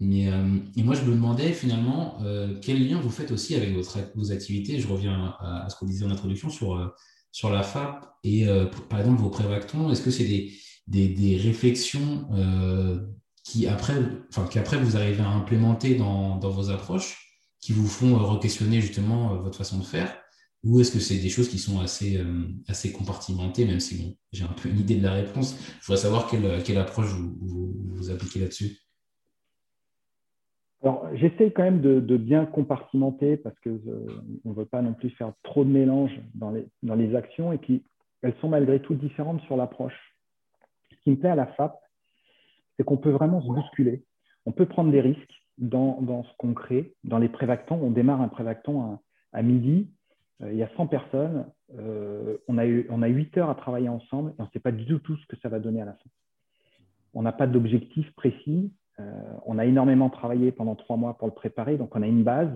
[0.03, 3.73] Mais, euh, et moi, je me demandais finalement euh, quel lien vous faites aussi avec
[3.73, 4.81] votre, vos activités?
[4.81, 6.89] Je reviens à, ce qu'on disait en introduction sur, euh,
[7.31, 8.47] sur la FAP et
[8.91, 9.91] par exemple vos prévactons.
[9.91, 10.53] Est-ce que c'est des,
[10.89, 12.29] des, des, réflexions
[13.43, 13.95] qui après,
[14.29, 19.37] enfin, qu'après vous arrivez à implémenter dans, dans vos approches qui vous font re-questionner justement
[19.37, 20.23] votre façon de faire
[20.65, 22.21] ou est-ce que c'est des choses qui sont assez,
[22.69, 26.01] assez compartimentées, même si bon, j'ai un peu une idée de la réponse Je voudrais
[26.01, 27.35] savoir quelle, quelle approche vous,
[27.95, 28.79] vous, appliquez là-dessus.
[30.83, 35.33] Alors, j'essaie quand même de, bien compartimenter parce qu'on ne veut pas non plus faire
[35.43, 37.83] trop de mélange dans les, dans les actions et puis
[38.23, 40.17] elles sont malgré tout différentes sur l'approche.
[40.91, 41.77] Ce qui me plaît à la FAP,
[42.83, 44.03] c'est qu'on peut vraiment se bousculer.
[44.45, 46.95] On peut prendre des risques dans, ce qu'on crée.
[47.05, 49.01] Dans les prévactants, on démarre un prévactant
[49.33, 49.89] à, midi,
[50.43, 51.47] euh, il y a 100 personnes,
[51.79, 54.59] euh, on, a eu, on a 8 heures à travailler ensemble et on ne sait
[54.59, 56.11] pas du tout, tout ce que ça va donner à la fin.
[57.15, 61.35] On n'a pas d'objectif précis, euh, on a énormément travaillé pendant trois mois pour le
[61.35, 62.51] préparer, donc on a une base,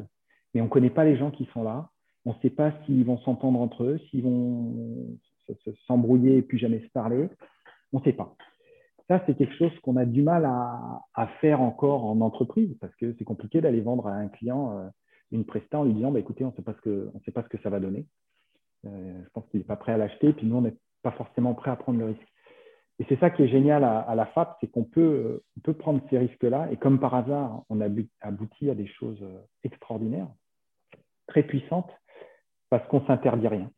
[0.54, 1.90] mais on ne connaît pas les gens qui sont là.
[2.24, 5.16] On ne sait pas s'ils vont s'entendre entre eux, s'ils vont
[5.86, 7.28] s'embrouiller et puis jamais se parler.
[7.92, 8.34] On ne sait pas.
[9.08, 13.14] Ça, c'est quelque chose qu'on a du mal à, faire encore en entreprise parce que
[13.18, 14.88] c'est compliqué d'aller vendre à un client euh,
[15.30, 16.62] une presta en lui disant bah, écoutez, on ne sait
[17.32, 18.06] pas ce que ça va donner.
[18.86, 21.54] Euh, je pense qu'il n'est pas prêt à l'acheter, puis nous, on n'est pas forcément
[21.54, 22.26] prêt à prendre le risque.
[22.98, 26.00] Et c'est ça qui est génial à, la FAP, c'est qu'on peut, on peut prendre
[26.08, 30.28] ces risques-là et comme par hasard, on aboutit à des choses euh, extraordinaires,
[31.26, 31.90] très puissantes,
[32.70, 33.70] parce qu'on ne s'interdit rien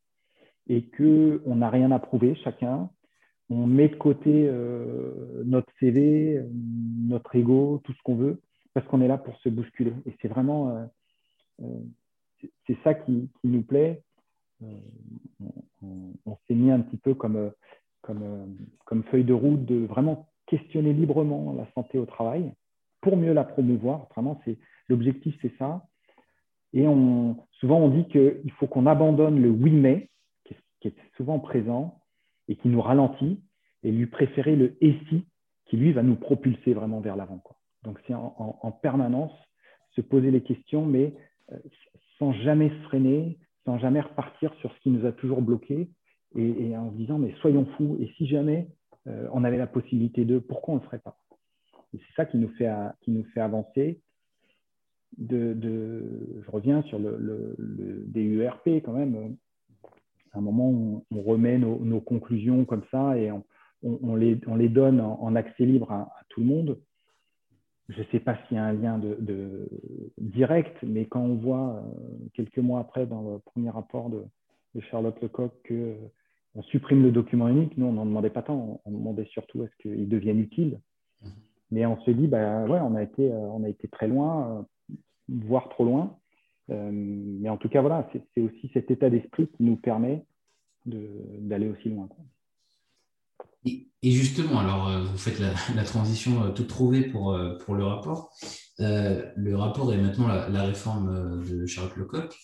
[0.69, 2.91] et qu'on n'a rien à prouver chacun.
[3.51, 6.43] On met de côté euh, notre CV,
[7.09, 8.41] notre ego, tout ce qu'on veut,
[8.75, 9.93] parce qu'on est là pour se bousculer.
[10.07, 10.89] Et c'est vraiment,
[11.61, 11.65] euh,
[12.67, 14.03] c'est ça qui, nous plaît.
[15.83, 17.51] on, s'est mis un petit peu comme
[18.11, 18.47] euh,
[18.85, 22.53] comme, feuille de route de vraiment questionner librement la santé au travail
[23.01, 24.07] pour mieux la promouvoir.
[24.15, 24.57] Vraiment, c'est
[24.89, 25.87] l'objectif, c'est ça.
[26.73, 30.11] Et on, souvent, on dit qu'il faut qu'on abandonne le oui mais,
[30.45, 31.98] qui est, souvent présent
[32.49, 33.41] et qui nous ralentit,
[33.83, 35.25] et lui préférer le et si,
[35.67, 37.43] qui lui va nous propulser vraiment vers l'avant.
[37.85, 39.33] Donc, c'est en, permanence
[39.93, 41.15] se poser les questions, mais
[41.53, 41.59] euh,
[42.19, 45.89] sans jamais se freiner, sans jamais repartir sur ce qui nous a toujours bloqué,
[46.37, 48.69] et, en se disant, mais soyons fous, et si jamais
[49.07, 51.17] euh, on avait la possibilité de, pourquoi on ne le ferait pas?
[51.95, 54.01] Et c'est ça qui nous fait, qui nous fait avancer.
[55.17, 55.57] De,
[56.45, 59.37] je reviens sur le, le, DURP quand même.
[60.39, 63.43] À un moment, on, on remet nos, nos, conclusions comme ça et on,
[63.83, 66.79] on les, les, donne en, accès libre à, tout le monde.
[67.89, 69.69] Je ne sais pas s'il y a un lien de, de,
[70.19, 74.25] direct, mais quand on voit euh, quelques mois après dans le premier rapport de,
[74.93, 75.97] Charlotte Lecoq que
[76.55, 77.77] on supprime le document unique.
[77.77, 78.81] Nous, on n'en demandait pas tant.
[78.85, 80.79] On demandait surtout à ce qu'il devienne utile.
[81.25, 81.31] Mhm.
[81.73, 84.65] Mais on se dit, bah, ouais, on a été, euh, on a été très loin,
[84.91, 84.95] euh,
[85.29, 86.17] voire trop loin.
[86.71, 90.25] Euh, mais en tout cas, voilà, c'est aussi cet état d'esprit qui nous permet
[90.85, 92.09] d'aller aussi loin.
[93.65, 95.41] Et, justement, alors, vous faites
[95.75, 98.33] la, transition toute trouvée pour, pour le rapport.
[98.79, 102.35] le rapport est maintenant la, réforme de Charlotte Lecoq.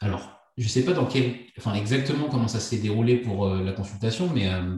[0.00, 3.62] alors, je ne sais pas dans quel, enfin, exactement comment ça s'est déroulé pour euh,
[3.64, 4.76] la consultation, mais euh,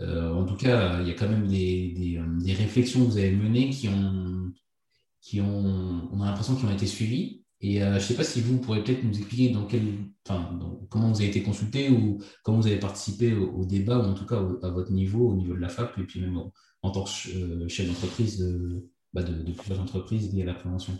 [0.00, 3.32] euh, en tout cas, il y a quand même des, des, réflexions que vous avez
[3.32, 4.50] menées qui ont,
[5.28, 7.44] qui ont on a l'impression qui ont été suivies.
[7.60, 9.82] Et je ne sais pas si vous pourrez peut-être nous expliquer dans quel,
[10.26, 14.14] enfin, comment vous avez été consulté ou comment vous avez participé au, débat, ou en
[14.14, 16.38] tout cas à votre niveau, au niveau de la FAP, et puis même
[16.82, 20.92] en, tant que chef d'entreprise de, bah de, plusieurs entreprises liées à la prévention.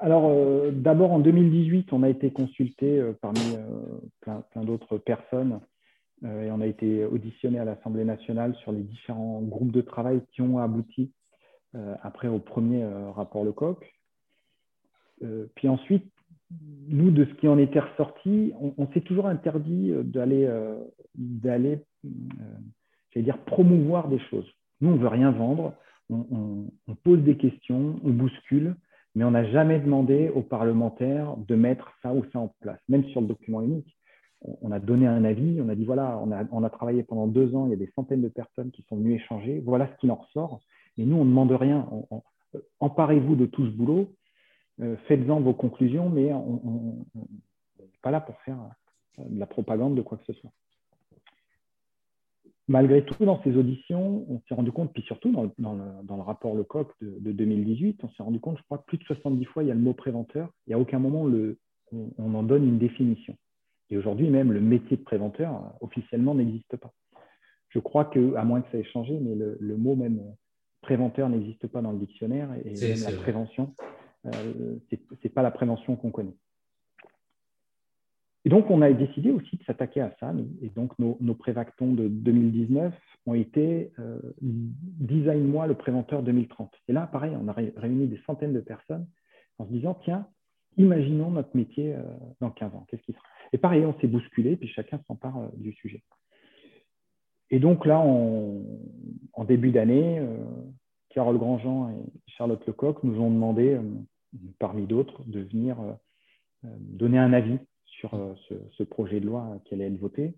[0.00, 5.60] Alors, euh, d'abord, en 2018, on a été consulté euh, parmi euh, plein, d'autres personnes
[6.22, 10.40] et on a été auditionné à l'Assemblée nationale sur les différents groupes de travail qui
[10.40, 11.12] ont abouti
[12.02, 12.84] après au premier
[13.14, 13.78] rapport Lecoq.
[15.54, 16.04] puis ensuite,
[16.88, 20.48] nous, de ce qui en était ressorti, on, s'est toujours interdit d'aller,
[21.14, 21.80] d'aller
[23.14, 24.46] j'allais dire, promouvoir des choses.
[24.80, 25.74] Nous, on ne veut rien vendre,
[26.10, 26.66] on,
[27.02, 28.76] pose des questions, on bouscule,
[29.14, 32.80] mais on n'a jamais demandé aux parlementaires de mettre ça ou ça en place.
[32.88, 33.96] Même sur le document unique,
[34.60, 36.20] on a donné un avis, on a dit voilà,
[36.52, 38.96] on a, travaillé pendant deux ans, il y a des centaines de personnes qui sont
[38.96, 40.60] venues échanger, voilà ce qui en ressort.
[40.98, 41.88] Et nous, on ne demande rien.
[42.80, 44.14] Emparez-vous de tout ce boulot,
[44.80, 47.04] euh, faites-en vos conclusions, mais on
[47.78, 48.58] n'est pas là pour faire
[49.18, 50.52] euh, de la propagande de quoi que ce soit
[52.68, 56.54] malgré tout, dans ces auditions, on s'est rendu compte, puis surtout dans le, le, rapport
[56.54, 59.62] Lecoq de, de, 2018, on s'est rendu compte, je crois, que plus de 70 fois,
[59.62, 60.50] il y a le mot préventeur.
[60.66, 61.58] N'y a aucun moment le,
[61.92, 63.36] on, en donne une définition.
[63.90, 66.92] Et aujourd'hui, même le métier de préventeur, officiellement, n'existe pas.
[67.68, 70.20] Je crois que, à moins que ça ait changé, mais le, mot même
[70.84, 72.50] préventeur n'existe pas dans le dictionnaire.
[72.64, 73.74] Et la prévention,
[74.26, 74.30] euh,
[74.90, 76.36] ce n'est pas la prévention qu'on connaît.
[78.44, 80.34] Et donc, on a décidé aussi de s'attaquer à ça.
[80.60, 82.92] Et donc, nos, nos prévactons de 2019
[83.24, 86.70] ont été euh, Design-moi le préventeur 2030.
[86.88, 89.06] Et là, pareil, on a réuni des centaines de personnes
[89.58, 90.26] en se disant, tiens,
[90.76, 92.02] imaginons notre métier euh,
[92.42, 92.84] dans 15 ans.
[92.90, 93.24] Qu'est-ce qui sera?
[93.54, 96.02] Et pareil, on s'est bousculé, puis chacun s'empare du sujet.
[97.50, 100.36] Et donc là, en début d'année, euh,
[101.10, 103.78] Carole Grandjean et Charlotte Lecoq nous ont demandé,
[104.58, 105.76] parmi d'autres, de venir
[106.62, 107.58] donner un avis
[107.98, 108.34] sur euh,
[108.76, 110.34] ce, projet de loi qui allait être voté.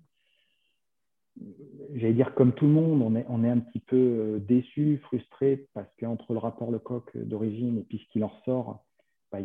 [1.95, 5.89] J'allais dire, comme tout le monde, on est, un petit peu euh, déçu, frustré, parce
[5.99, 8.85] qu'entre le rapport Lecoq d'origine et puis ce qu'il en ressort,
[9.33, 9.39] bah,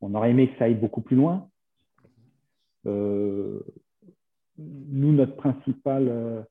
[0.00, 1.48] on aurait aimé que ça aille beaucoup plus loin.
[2.86, 3.60] Euh,
[4.88, 6.46] nous, notre principal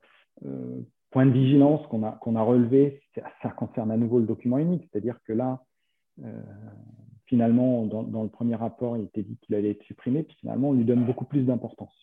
[1.11, 3.01] point de vigilance qu'on a, relevé,
[3.41, 5.61] ça concerne à nouveau le document unique, c'est-à-dire que là,
[7.29, 10.73] finalement, dans, le premier rapport, il était dit qu'il allait être supprimé, puis finalement, on
[10.73, 11.93] lui donne beaucoup plus d'importance.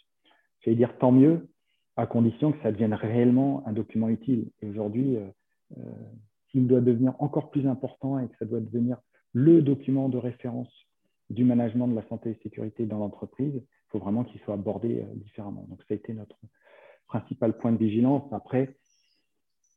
[0.60, 1.48] Je vais dire tant mieux,
[1.96, 4.50] à condition que ça devienne réellement un document utile.
[4.60, 5.26] Et aujourd'hui, euh,
[5.78, 5.82] euh,
[6.50, 8.98] s'il doit devenir encore plus important et que ça doit devenir
[9.32, 10.72] le document de référence
[11.30, 15.00] du management de la santé et sécurité dans l'entreprise, il faut vraiment qu'il soit abordé
[15.00, 15.66] euh, différemment.
[15.68, 16.36] Donc, ça a été notre
[17.06, 18.24] principal point de vigilance.
[18.32, 18.76] Après,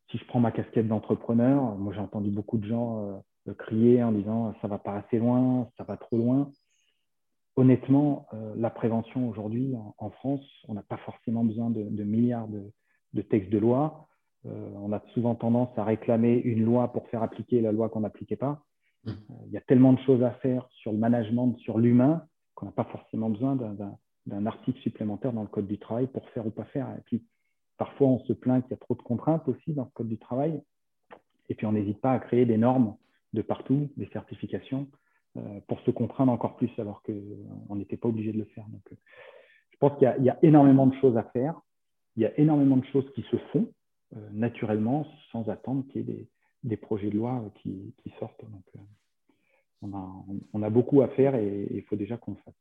[0.10, 3.22] si je prends ma casquette d'entrepreneur, moi j'ai entendu beaucoup de gens
[3.54, 6.52] crier en disant ça va pas assez loin, ça va trop loin.
[7.56, 13.22] Honnêtement, euh, la prévention aujourd'hui en, France, on n'a pas forcément besoin de, milliards de,
[13.22, 14.08] textes de loi.
[14.46, 18.02] Euh, on a souvent tendance à réclamer une loi pour faire appliquer la loi qu'on
[18.02, 18.64] n'appliquait pas.
[19.04, 19.10] Mmh.
[19.10, 22.24] Euh, il y a tellement de choses à faire sur le management, sur l'humain,
[22.60, 23.56] qu'on n'a pas forcément besoin
[24.26, 26.88] d'un article supplémentaire dans le Code du travail pour faire ou pas faire.
[26.98, 27.24] Et puis,
[27.78, 30.18] parfois, on se plaint qu'il y a trop de contraintes aussi dans le Code du
[30.18, 30.62] travail.
[31.48, 32.96] Et puis, on n'hésite pas à créer des normes
[33.34, 34.88] de partout, des certifications,
[35.38, 38.66] euh, pour se contraindre encore plus alors qu'on n'était pas obligé de le faire.
[38.68, 38.96] Donc, euh,
[39.72, 41.62] je pense qu'il y, a énormément de choses à faire.
[42.18, 43.72] Il y a énormément de choses qui se font
[44.18, 46.28] euh, naturellement sans attendre qu'il y ait
[46.64, 48.44] des, projets de loi qui, sortent.
[48.44, 48.66] Donc,
[49.82, 52.54] on, a, beaucoup à faire et il faut déjà qu'on le fasse.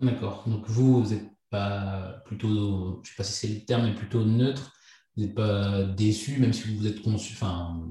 [0.00, 0.44] D'accord.
[0.46, 3.94] Donc vous, vous n'êtes pas plutôt, je ne sais pas si c'est le terme, mais
[3.94, 4.72] plutôt neutre.
[5.16, 7.82] Vous n'êtes pas déçu, même si vous êtes conçu, enfin,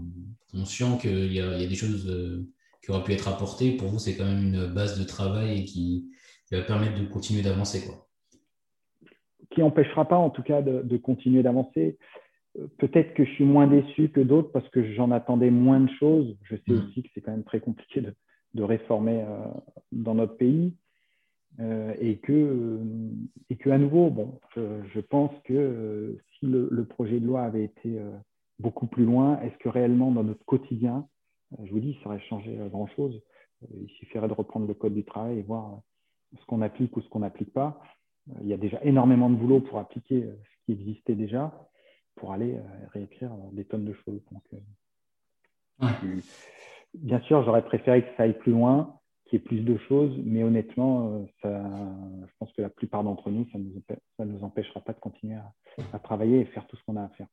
[0.51, 2.47] conscient qu'il y, a des choses euh,
[2.81, 3.75] qui auraient pu être apportées.
[3.75, 6.09] Pour vous, c'est quand même une base de travail et qui,
[6.51, 7.83] va permettre de continuer d'avancer.
[9.51, 11.97] Qui n'empêchera pas, en tout cas, de, continuer d'avancer.
[12.77, 16.37] Peut-être que je suis moins déçu que d'autres parce que j'en attendais moins de choses.
[16.43, 16.87] Je sais mmh.
[16.87, 18.15] aussi que c'est quand même très compliqué de,
[18.55, 19.45] réformer euh,
[19.91, 20.73] dans notre pays.
[21.59, 22.79] et, que,
[23.49, 27.99] et que, à nouveau, bon, je, pense que si le, projet de loi avait été
[28.59, 31.07] beaucoup plus loin Est-ce que réellement dans notre quotidien,
[31.53, 33.21] euh, je vous dis, ça aurait changé euh, grand-chose
[33.63, 35.81] euh, Il suffirait de reprendre le code du travail et voir
[36.37, 37.81] ce qu'on applique ou ce qu'on n'applique pas.
[38.41, 41.69] Il y a déjà énormément de boulot pour appliquer ce qui existait déjà,
[42.15, 42.59] pour aller
[42.91, 44.21] réécrire des tonnes de choses.
[44.31, 44.43] Donc,
[47.01, 50.15] Bien sûr, j'aurais préféré que ça aille plus loin, qu'il y ait plus de choses,
[50.23, 54.93] mais honnêtement, ça, je pense que la plupart d'entre nous, ça ne nous, empêchera pas
[54.93, 55.37] de continuer
[55.93, 57.27] à travailler et faire tout ce qu'on a à faire.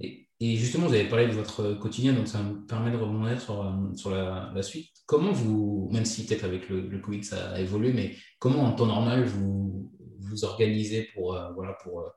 [0.00, 3.62] Et, justement, vous avez parlé de votre quotidien, donc ça me permet de rebondir sur,
[3.62, 4.90] euh, la, suite.
[5.06, 8.86] Comment vous, même si peut-être avec le, Covid ça a évolué, mais comment en temps
[8.86, 12.08] normal vous vous organisez pour, euh, voilà, pour euh,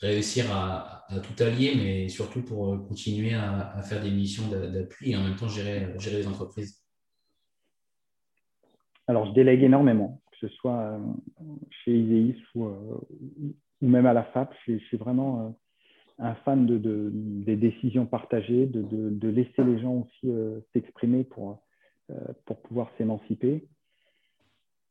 [0.00, 5.22] réussir à, tout allier, mais surtout pour continuer à, faire des missions d'appui et en
[5.22, 6.82] même temps gérer, gérer les entreprises
[9.06, 10.98] Alors, je délègue énormément, que ce soit
[11.70, 12.70] chez ISEIS ou,
[13.80, 14.54] même à la FAP.
[14.66, 15.54] Je, suis vraiment
[16.18, 22.14] un fan de, des décisions partagées, de, laisser les gens aussi euh, s'exprimer euh,
[22.44, 23.66] pour pouvoir s'émanciper.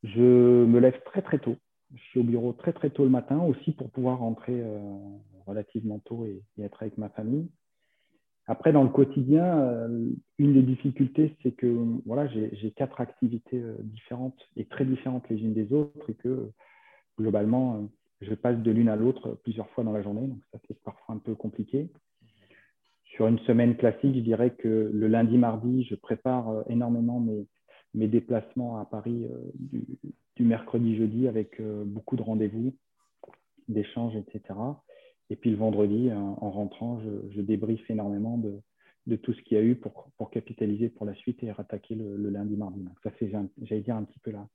[0.03, 0.21] Je
[0.65, 1.55] me lève très très tôt.
[1.95, 4.63] Je suis au bureau très très tôt le matin aussi pour pouvoir rentrer
[5.45, 7.49] relativement tôt et, être avec ma famille.
[8.45, 11.67] Après, dans le quotidien, euh, une des difficultés, c'est que
[12.05, 16.51] voilà, j'ai quatre activités euh, différentes et très différentes les unes des autres et que
[17.17, 17.79] globalement, euh,
[18.21, 20.27] je passe de l'une à l'autre plusieurs fois dans la journée.
[20.27, 21.89] Donc, ça, c'est parfois un peu compliqué.
[23.15, 27.45] Sur une semaine classique, je dirais que le lundi, mardi, je prépare énormément mes,
[27.93, 29.85] mes déplacements à Paris du,
[30.35, 32.73] du, mercredi, jeudi avec beaucoup de rendez-vous,
[33.67, 34.55] d'échanges, etc.
[35.29, 38.61] Et puis le vendredi, euh, en rentrant, je, je débriefe énormément de,
[39.17, 42.29] tout ce qu'il y a eu pour, pour, capitaliser pour la suite et rattaquer le,
[42.29, 42.85] lundi, mardi.
[43.03, 43.31] ça, c'est,
[43.61, 44.47] j'allais dire, un petit peu la,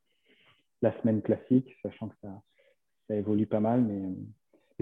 [0.82, 2.42] la semaine classique, sachant que ça,
[3.08, 3.82] ça évolue pas mal.
[3.82, 4.02] Mais,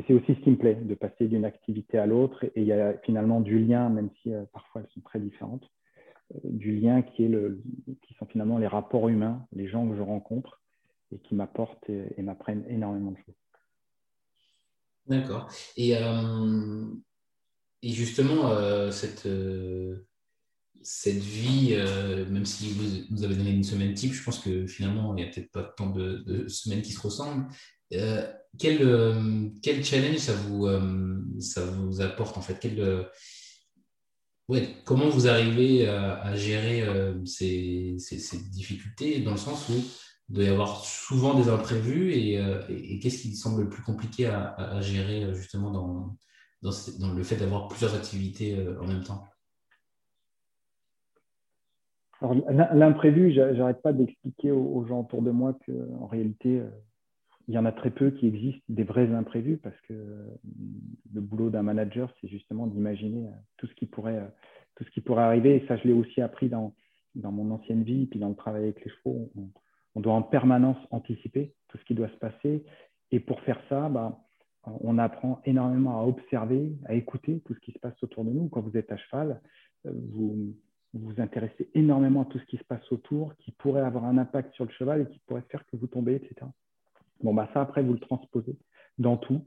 [0.06, 2.44] c'est aussi ce qui me plaît, de passer d'une activité à l'autre.
[2.44, 5.64] Et il y a finalement du lien, même si euh, parfois elles sont très différentes,
[5.64, 5.68] euh,
[6.44, 7.62] du lien qui, est le,
[8.02, 10.60] qui sont finalement les rapports humains, les gens que je rencontre
[11.12, 13.34] et qui m'apportent et m'apprennent énormément de choses.
[15.06, 15.48] D'accord.
[15.76, 16.84] Et, euh,
[17.82, 20.04] et justement, euh, cette, euh,
[20.82, 21.76] cette vie,
[22.30, 25.28] même si vous nous avez donné une semaine type, je pense que finalement, il n'y
[25.28, 27.46] a peut-être pas tant de, semaines qui se ressemblent.
[27.90, 30.68] quel, quel challenge ça vous,
[31.40, 32.58] ça vous apporte en fait?
[32.60, 33.08] Quel,
[34.48, 36.84] ouais, Comment vous arrivez à, gérer
[37.24, 39.74] ces, ces, ces, difficultés dans le sens où
[40.28, 44.26] il doit y avoir souvent des imprévus euh, et, qu'est-ce qui semble le plus compliqué
[44.26, 46.16] à, gérer euh, justement dans,
[46.62, 49.24] dans, le fait d'avoir plusieurs activités euh, en même temps?
[52.72, 56.62] L'imprévu, j'arrête pas d'expliquer aux, gens autour de moi qu'en réalité,
[57.48, 59.94] il y en a très peu qui existent des vrais imprévus parce que
[61.14, 64.22] le boulot d'un manager, c'est justement d'imaginer tout ce qui pourrait
[64.74, 65.56] tout ce qui pourrait arriver.
[65.56, 66.74] Et ça, je l'ai aussi appris dans,
[67.14, 69.30] dans mon ancienne vie, puis dans le travail avec les chevaux
[69.96, 72.64] on doit en permanence anticiper tout ce qui doit se passer.
[73.10, 74.20] Et pour faire ça, bah,
[74.64, 78.48] on apprend énormément à observer, à écouter tout ce qui se passe autour de nous.
[78.48, 79.40] Quand vous êtes à cheval,
[79.86, 80.54] euh, vous
[80.92, 84.54] vous intéressez énormément à tout ce qui se passe autour, qui pourrait avoir un impact
[84.54, 86.46] sur le cheval et qui pourrait faire que vous tombez, etc.
[87.22, 88.56] Bon, bah ça, après, vous le transposez
[88.98, 89.42] dans tout.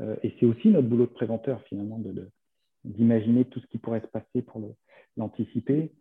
[0.00, 2.00] Euh, et c'est aussi notre boulot de préventeur, finalement,
[2.84, 4.60] d'imaginer tout ce qui pourrait se passer pour
[5.16, 5.92] l'anticiper.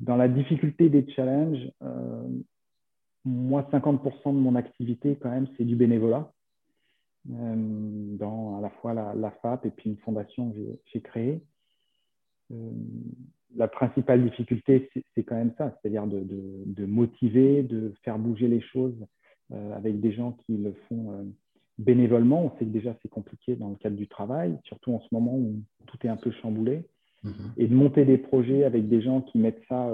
[0.00, 2.28] Dans la difficulté des challenges, euh,
[3.24, 6.32] moi, 50% de mon activité, quand même, c'est du bénévolat.
[7.30, 10.58] Euh, dans à la fois la, FAP et puis une fondation que
[10.92, 11.42] j'ai créée.
[12.52, 12.70] Euh,
[13.56, 19.06] la principale difficulté, c'est quand même ça, c'est-à-dire de, motiver, de faire bouger les choses
[19.74, 21.26] avec des gens qui le font
[21.78, 22.44] bénévolement.
[22.44, 25.36] On sait que déjà c'est compliqué dans le cadre du travail, surtout en ce moment
[25.36, 26.84] où tout est un peu chamboulé.
[27.24, 27.52] Mm-hmm.
[27.56, 29.90] Et de monter des projets avec des gens qui mettent ça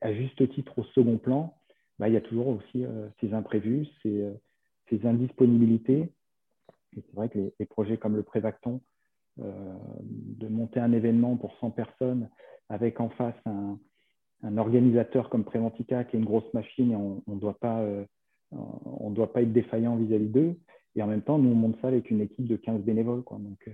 [0.00, 1.54] à juste titre au second plan,
[1.98, 4.32] bah, il y a toujours aussi euh, ces imprévus, ces, euh,
[4.90, 6.12] ces indisponibilités.
[6.96, 8.80] Et c'est vrai que les, projets comme le Prévacton,
[9.40, 12.28] euh, de monter un événement pour 100 personnes
[12.68, 13.78] avec en face un,
[14.42, 17.84] un organisateur comme Préventica qui est une grosse machine et on ne doit, pas,
[18.52, 20.56] on doit pas être défaillant vis-à-vis d'eux.
[20.94, 23.22] Et en même temps, nous, on monte ça avec une équipe de 15 bénévoles.
[23.22, 23.38] Quoi.
[23.38, 23.68] Donc,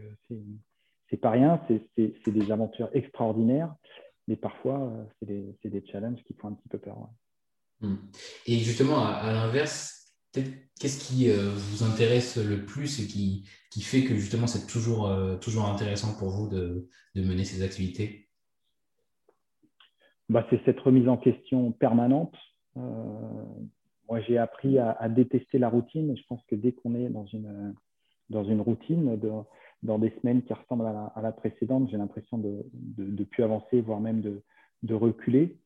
[1.09, 3.75] c'est pas rien, c'est des aventures extraordinaires,
[4.29, 6.97] mais parfois, c'est des, des, challenges qui font un petit peu peur.
[7.81, 7.97] Hmm.
[8.47, 14.05] Et justement, à, l'inverse, qu'est-ce qui euh, vous intéresse le plus et qui, qui fait
[14.05, 18.29] que justement c'est toujours, euh, toujours intéressant pour vous de, de mener ces activités?
[20.29, 22.35] Bah, C'est cette remise en question permanente.
[24.09, 27.27] Moi, j'ai appris à, détester la routine et je pense que dès qu'on est dans
[27.27, 27.75] une,
[28.31, 29.19] dans une routine,
[29.83, 32.65] dans des semaines qui ressemblent à la, précédente, j'ai l'impression de
[32.99, 34.43] ne plus avancer, voire même de,
[34.83, 35.57] de reculer.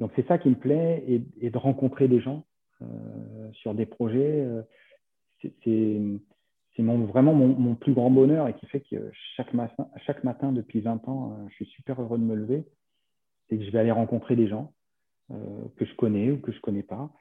[0.00, 2.44] Donc c'est ça qui me plaît et, de rencontrer des gens
[2.82, 4.40] euh, sur des projets.
[4.40, 4.62] Euh,
[5.64, 10.80] c'est vraiment mon, plus grand bonheur et qui fait que chaque matin, chaque matin depuis
[10.80, 12.64] 20 ans, euh, je suis super heureux de me lever.
[13.48, 14.72] C'est que je vais aller rencontrer des gens
[15.76, 17.12] que je connais ou que je ne connais pas.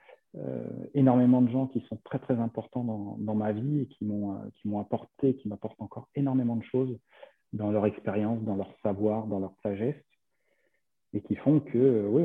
[0.94, 4.80] Énormément de gens qui sont très très importants dans, dans ma vie et qui m'ont
[4.80, 6.98] apporté, qui m'apportent encore énormément de choses
[7.54, 9.96] dans leur expérience, dans leur savoir, dans leur sagesse
[11.14, 12.24] et qui font que, euh, oui,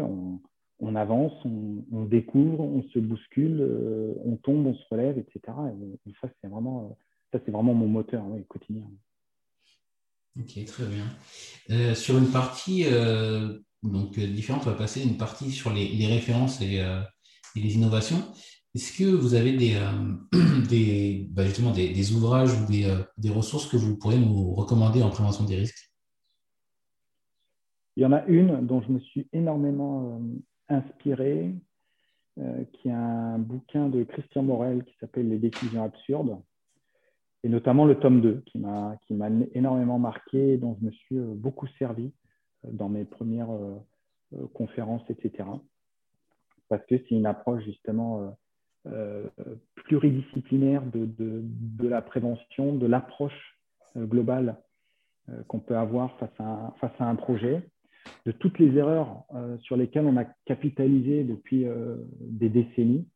[0.81, 5.57] on, avance, on, découvre, on se bouscule, euh, on tombe, on se relève, etc.
[6.07, 6.97] Et, ça, c'est vraiment,
[7.33, 8.85] ça, c'est vraiment mon moteur oui, quotidien.
[10.39, 11.05] Ok, très bien.
[11.71, 12.85] Euh, sur une partie
[13.83, 16.83] donc, différente, on va passer une partie sur les, références et,
[17.61, 18.23] les innovations.
[18.75, 19.77] Est-ce que vous avez des,
[20.71, 25.11] des, bah, justement des, ouvrages ou des, des, ressources que vous pourriez nous recommander en
[25.11, 25.93] prévention des risques?
[27.97, 31.55] Il y en a une dont je me suis énormément euh, inspiré.
[32.73, 36.39] qui est un bouquin de Christian Morel qui s'appelle Les décisions absurdes,
[37.45, 38.97] et notamment le tome 2 qui m'a
[39.55, 42.11] énormément marqué, dont je me suis beaucoup servi
[42.65, 43.51] dans mes premières
[44.55, 45.45] conférences, etc.
[46.73, 48.35] Parce que c'est une approche justement
[49.75, 53.59] pluridisciplinaire de, de, de, la prévention, de l'approche
[53.95, 54.57] globale
[55.49, 57.63] qu'on peut avoir face à, face à un projet
[58.27, 63.07] de toutes les erreurs euh, sur lesquelles on a capitalisé depuis euh, des décennies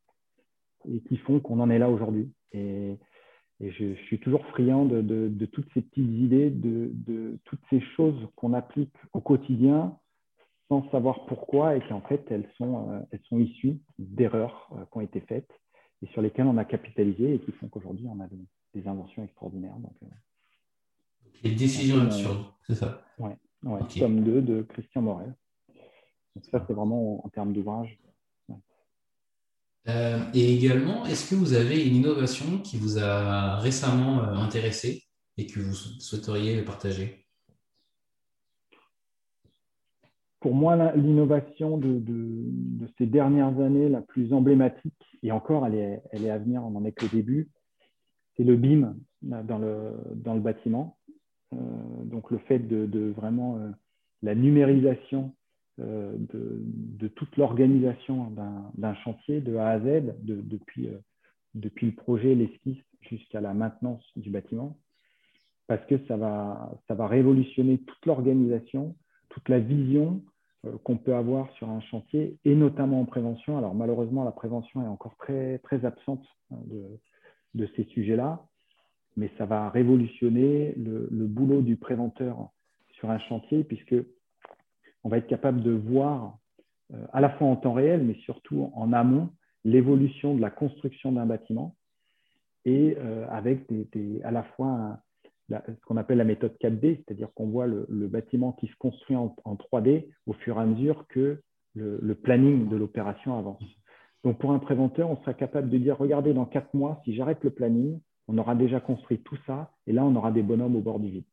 [0.91, 2.31] et qui font qu'on en est là aujourd'hui.
[2.53, 2.99] Et,
[3.59, 8.93] je, suis toujours friand de, toutes ces petites idées, de, toutes ces choses qu'on applique
[9.15, 9.97] au quotidien
[10.69, 14.99] sans savoir pourquoi et qui en fait elles sont, euh, elles sont issues d'erreurs qui
[14.99, 15.51] ont été faites
[16.03, 19.77] et sur lesquelles on a capitalisé et qui font qu'aujourd'hui on a des, inventions extraordinaires.
[19.79, 19.95] Donc,
[21.43, 23.03] les décisions absurdes, c'est ça?
[23.19, 23.39] Ouais.
[23.65, 25.35] Ouais, Tome 2 de Christian Morel.
[26.35, 27.99] Donc ça, c'est vraiment en, termes d'ouvrage.
[29.89, 35.05] Euh, et également, est-ce que vous avez une innovation qui vous a récemment euh, intéressé
[35.37, 37.26] et que vous souhaiteriez partager?
[40.47, 42.01] Pour moi, l'innovation de,
[42.99, 47.03] ces dernières années la plus emblématique, et encore, elle est, à venir, on n'en est
[47.03, 47.49] le début,
[48.37, 50.99] c'est le BIM dans le, dans le bâtiment.
[51.53, 51.57] Euh,
[52.05, 53.71] donc le fait de, vraiment euh,
[54.23, 55.35] la numérisation
[55.81, 58.33] euh, de, toute l'organisation
[58.77, 60.91] d'un chantier de A à Z, depuis,
[61.55, 64.79] depuis le projet, l'esquisse jusqu'à la maintenance du bâtiment,
[65.67, 68.95] parce que ça va, ça va révolutionner toute l'organisation,
[69.29, 70.23] toute la vision
[70.85, 73.59] qu'on peut avoir sur un chantier, et notamment en prévention.
[73.59, 76.59] Alors malheureusement, la prévention est encore très, très absente hein,
[77.55, 78.45] de, ces sujets-là
[79.17, 82.51] mais ça va révolutionner le, boulot du préventeur
[82.93, 83.95] sur un chantier, puisque
[85.05, 86.39] on va être capable de voir
[86.93, 89.31] euh, à la fois en temps réel, mais surtout en amont,
[89.65, 91.75] l'évolution de la construction d'un bâtiment
[92.65, 94.99] et euh, avec des, à la fois
[95.51, 99.35] ce qu'on appelle la méthode 4D, c'est-à-dire qu'on voit le, bâtiment qui se construit en,
[99.45, 101.41] 3D au fur et à mesure que
[101.75, 103.63] le, planning de l'opération avance.
[104.25, 107.43] Donc pour un préventeur, on sera capable de dire, regardez, dans quatre mois, si j'arrête
[107.45, 110.81] le planning, on aura déjà construit tout ça, et là, on aura des bonhommes au
[110.81, 111.25] bord du vide.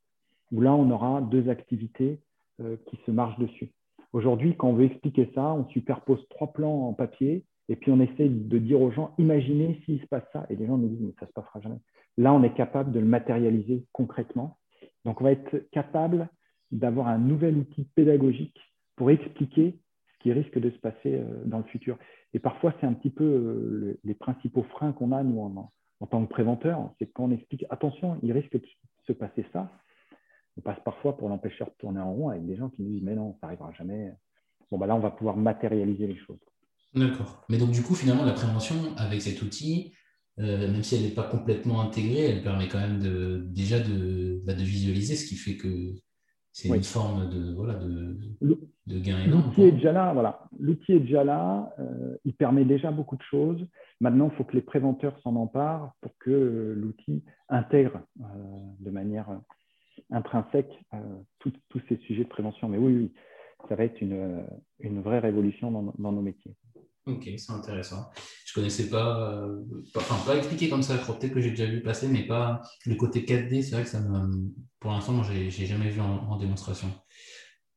[0.51, 2.20] Ou là, on aura deux activités
[2.61, 3.72] euh, qui se marchent dessus.
[4.11, 7.99] Aujourd'hui, quand on veut expliquer ça, on superpose trois plans en papier, et puis on
[7.99, 10.45] essaie de dire aux gens, imaginez s'il se passe ça.
[10.49, 11.80] Et les gens nous disent, mais ça ne se passera jamais.
[12.18, 14.57] Là, on est capable de le matérialiser concrètement.
[15.05, 16.30] Donc, on va être capable
[16.72, 18.59] d'avoir un nouvel outil pédagogique
[18.95, 19.80] pour expliquer
[20.14, 21.97] ce qui risque de se passer euh, dans le futur.
[22.34, 26.26] Et parfois, c'est un petit peu euh, les principaux freins qu'on a, nous, en, tant
[26.26, 28.66] que préventeur, c'est quand on explique attention, il risque de
[29.07, 29.72] se passer ça.
[30.57, 33.03] On passe parfois pour l'empêcheur de tourner en rond avec des gens qui nous disent
[33.03, 34.11] mais non, ça n'arrivera jamais.
[34.70, 36.39] Bon, bah là, on va pouvoir matérialiser les choses.
[36.93, 37.43] D'accord.
[37.49, 39.93] Mais donc, du coup, finalement, la prévention avec cet outil,
[40.39, 44.41] euh, même si elle n'est pas complètement intégrée, elle permet quand même de, déjà de,
[44.45, 45.93] bah, de visualiser, ce qui fait que
[46.51, 49.45] c'est une forme de, voilà, de, de gain énorme.
[49.47, 50.13] L'outil est déjà là.
[50.13, 50.47] Voilà.
[50.59, 51.73] L'outil est déjà là.
[51.79, 53.65] Euh, il permet déjà beaucoup de choses.
[53.99, 58.01] Maintenant, il faut que les préventeurs s'en emparent pour que euh, l'outil intègre
[58.79, 59.27] de manière
[60.11, 60.71] intrinsèque
[61.39, 62.69] tous ces sujets de prévention.
[62.69, 63.13] Mais oui, oui,
[63.69, 64.43] ça va être une,
[64.79, 66.53] une vraie révolution dans, dans nos métiers.
[67.06, 68.10] Ok, c'est intéressant.
[68.45, 69.62] Je connaissais pas, euh,
[69.97, 70.97] enfin pas expliqué comme ça.
[70.97, 73.62] Peut-être que j'ai déjà vu passer, mais pas le côté 4D.
[73.62, 76.88] C'est vrai que ça me, pour l'instant, moi, j'ai, jamais vu en, démonstration.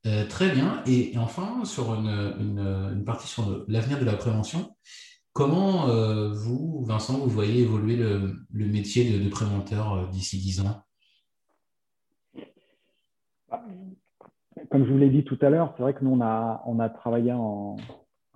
[0.07, 0.81] Euh, très bien.
[0.87, 4.77] Et, enfin, sur une, une, partie sur l'avenir de la prévention,
[5.33, 10.83] comment euh, vous, Vincent, vous voyez évoluer le, métier de, de préventeur d'ici 10 ans?
[14.71, 16.79] Comme je vous l'ai dit tout à l'heure, c'est vrai que nous, on a, on
[16.79, 17.77] a travaillé en,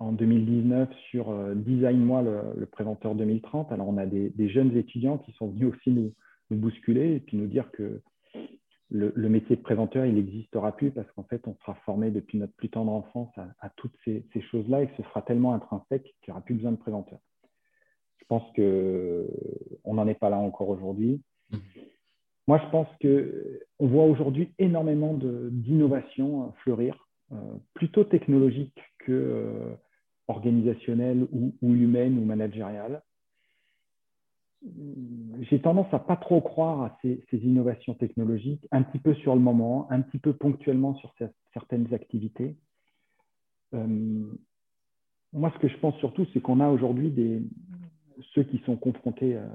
[0.01, 3.71] en 2019 sur euh, Design Moi le, préventeur 2030.
[3.71, 6.13] Alors, on a des, jeunes étudiants qui sont venus aussi nous,
[6.49, 8.01] bousculer et puis nous dire que
[8.89, 12.53] le, métier de préventeur, il n'existera plus parce qu'en fait, on sera formé depuis notre
[12.53, 16.31] plus tendre enfance à, toutes ces, choses-là et que ce sera tellement intrinsèque qu'il n'y
[16.31, 17.19] aura plus besoin de préventeur.
[18.17, 21.21] Je pense qu'on n'en est pas là encore aujourd'hui.
[21.51, 21.57] Mmh.
[22.47, 27.35] Moi, je pense qu'on voit aujourd'hui énormément d'innovations euh, fleurir, euh,
[27.75, 29.77] plutôt technologiques que
[30.31, 33.01] organisationnelle ou, humaine ou managériale.
[35.49, 39.41] J'ai tendance à pas trop croire à ces, innovations technologiques, un petit peu sur le
[39.41, 41.13] moment, un petit peu ponctuellement sur
[41.53, 42.55] certaines activités.
[43.73, 44.31] Euh,
[45.33, 47.41] moi, ce que je pense surtout, c'est qu'on a aujourd'hui des,
[48.33, 49.47] ceux qui sont confrontés euh,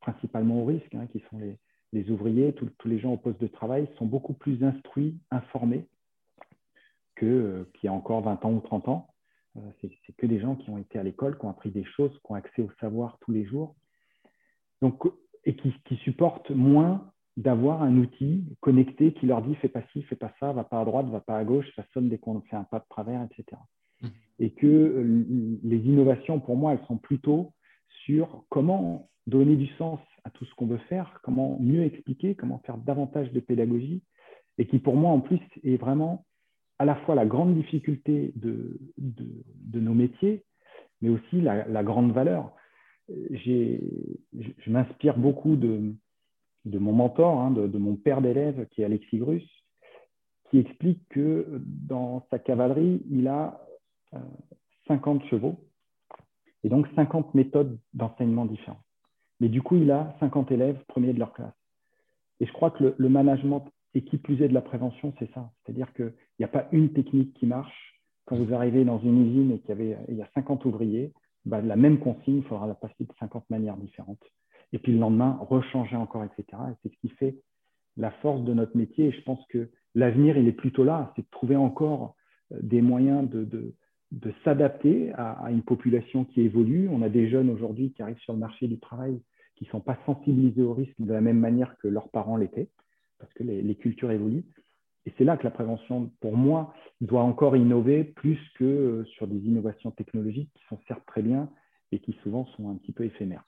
[0.00, 3.88] principalement au risque, hein, qui sont les, ouvriers, tous les gens au poste de travail,
[3.98, 5.86] sont beaucoup plus instruits, informés
[7.14, 9.11] que euh, qu'il y a encore 20 ans ou 30 ans.
[9.80, 12.32] C'est que des gens qui ont été à l'école, qui ont appris des choses, qui
[12.32, 13.74] ont accès au savoir tous les jours.
[14.80, 15.02] Donc,
[15.44, 20.02] et qui, qui supportent moins d'avoir un outil connecté qui leur dit fais pas ci,
[20.02, 22.40] fais pas ça, va pas à droite, va pas à gauche, ça sonne dès qu'on
[22.42, 23.60] fait un pas de travers, etc.
[24.02, 24.06] Mmh.
[24.38, 27.52] Et que euh, les innovations, pour moi, elles sont plutôt
[28.04, 32.58] sur comment donner du sens à tout ce qu'on veut faire, comment mieux expliquer, comment
[32.66, 34.02] faire davantage de pédagogie,
[34.58, 36.24] et qui pour moi en plus est vraiment
[36.78, 38.78] à la fois la grande difficulté de,
[39.74, 40.44] nos métiers,
[41.00, 42.52] mais aussi la, grande valeur.
[43.08, 43.78] Je,
[44.66, 45.94] m'inspire beaucoup de,
[46.64, 49.46] de mon mentor, hein, de, mon père d'élève qui est Alexis Grus,
[50.50, 53.60] qui explique que dans sa cavalerie, il a
[54.86, 55.56] 50 euh, chevaux
[56.62, 58.84] et donc 50 méthodes d'enseignement différentes.
[59.40, 61.54] Mais du coup, il a 50 élèves premiers de leur classe.
[62.40, 63.64] Et je crois que le, management,
[63.94, 65.50] et qui plus est de la prévention, c'est ça.
[65.64, 68.00] C'est-à-dire qu'il n'y a pas une technique qui marche.
[68.24, 71.12] Quand vous arrivez dans une usine et qu'il y, y a 50 ouvriers,
[71.44, 74.22] bah, la même consigne, il faudra la passer de 50 manières différentes
[74.72, 76.46] et puis le lendemain, rechanger encore, etc.
[76.70, 77.36] Et c'est ce qui fait
[77.96, 79.06] la force de notre métier.
[79.06, 82.16] Et je pense que l'avenir, il est plutôt là, c'est de trouver encore
[82.52, 83.74] euh, des moyens de, de,
[84.12, 86.88] de s'adapter à, une population qui évolue.
[86.90, 89.20] On a des jeunes aujourd'hui qui arrivent sur le marché du travail
[89.56, 92.68] qui ne sont pas sensibilisés au risque de la même manière que leurs parents l'étaient,
[93.22, 94.44] parce que les, cultures évoluent.
[95.06, 99.28] Et c'est là que la prévention, pour moi, doit encore innover plus que euh, sur
[99.28, 101.48] des innovations technologiques qui sont certes très bien
[101.92, 103.44] et qui souvent sont un petit peu éphémères.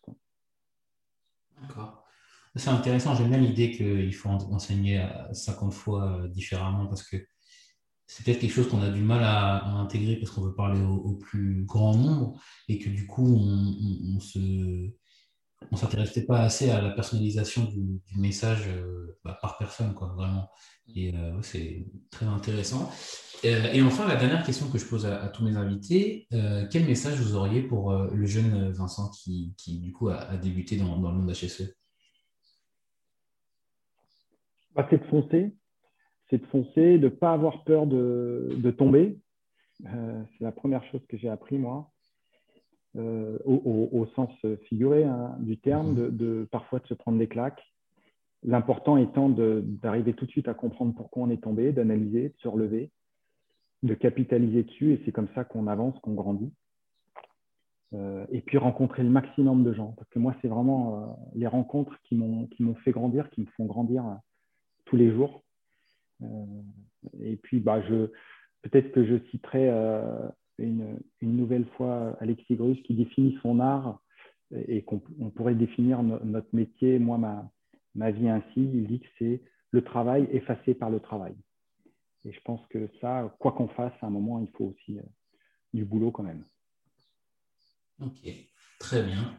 [1.61, 2.07] D'accord.
[2.55, 7.17] C'est intéressant, j'aime bien l'idée qu'il faut enseigner 50 fois euh, différemment parce que
[8.07, 11.15] c'est peut-être quelque chose qu'on a du mal à, intégrer parce qu'on veut parler au,
[11.15, 14.21] plus grand nombre et que du coup, on, on
[15.77, 20.49] s'intéresse pas assez à la personnalisation du, message euh, bah, par personne, quoi, vraiment.
[20.95, 22.91] Et euh, c'est très intéressant.
[23.43, 26.27] et enfin, la dernière question que je pose à, tous mes invités,
[26.71, 30.99] quel message vous auriez pour le jeune Vincent qui, qui du coup, a, débuté dans,
[30.99, 31.77] dans, le monde HSE
[34.75, 35.55] bah, C'est de foncer,
[36.31, 39.19] c'est de foncer, de ne pas avoir peur de, de tomber.
[39.83, 41.94] c'est la première chose que j'ai appris, moi.
[42.97, 44.31] Au, au, sens
[44.69, 45.97] figuré hein, du terme, mmh.
[45.97, 47.63] de, de, parfois de se prendre des claques,
[48.47, 52.49] L'important étant d'arriver tout de suite à comprendre pourquoi on est tombé, d'analyser, de se
[52.49, 52.91] relever,
[53.83, 56.53] de capitaliser dessus, et c'est comme ça qu'on avance, qu'on grandit.
[57.95, 61.47] Euh, et puis rencontrer le maximum de gens, parce que moi, c'est vraiment euh, les
[61.47, 64.15] rencontres qui m'ont fait grandir, qui me font grandir euh,
[64.85, 65.43] tous les jours.
[67.21, 67.81] et puis, bah,
[68.61, 69.71] peut-être que je citerai
[70.59, 74.01] une, une, nouvelle fois Alexis Grus qui définit son art
[74.55, 75.01] et qu'on
[75.35, 77.51] pourrait définir notre métier, moi, ma,
[77.95, 81.35] ma vie ainsi, il dit que c'est le travail effacé par le travail.
[82.25, 85.03] Et je pense que ça, quoi qu'on fasse, à un moment, il faut aussi euh,
[85.73, 86.45] du boulot quand même.
[88.01, 88.27] Ok,
[88.79, 89.37] très bien.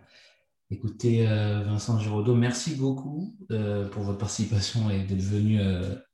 [0.69, 5.59] Écoutez, euh, Vincent Giraudot, merci beaucoup euh, pour votre participation et d'être venu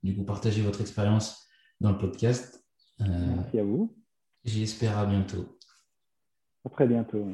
[0.04, 1.47] du coup partager votre expérience
[1.80, 2.66] dans le podcast.
[2.99, 3.95] merci à vous.
[4.44, 5.58] J'espère à bientôt.
[6.66, 7.26] À très bientôt.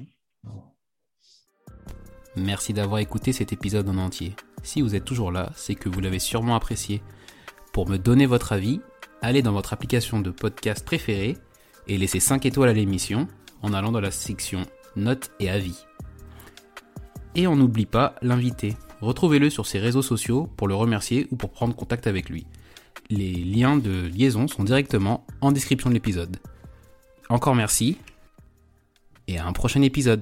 [2.36, 4.36] Merci d'avoir écouté cet épisode en entier.
[4.62, 7.01] Si vous êtes toujours là, c'est que vous l'avez sûrement apprécié.
[7.74, 8.82] Pour me donner votre avis,
[9.22, 11.38] allez dans votre application de podcast préférée
[11.88, 13.28] et laissez 5 étoiles à l'émission
[13.62, 14.62] en allant dans la section
[14.95, 15.86] notes et avis.
[17.36, 18.76] Et on n'oublie pas l'invité.
[18.99, 22.47] Retrouvez-le sur ses réseaux sociaux pour le remercier ou pour prendre contact avec lui.
[23.10, 26.38] Les liens de liaison sont directement en description de l'épisode.
[27.30, 27.97] Encore merci
[29.28, 30.21] et à un prochain épisode.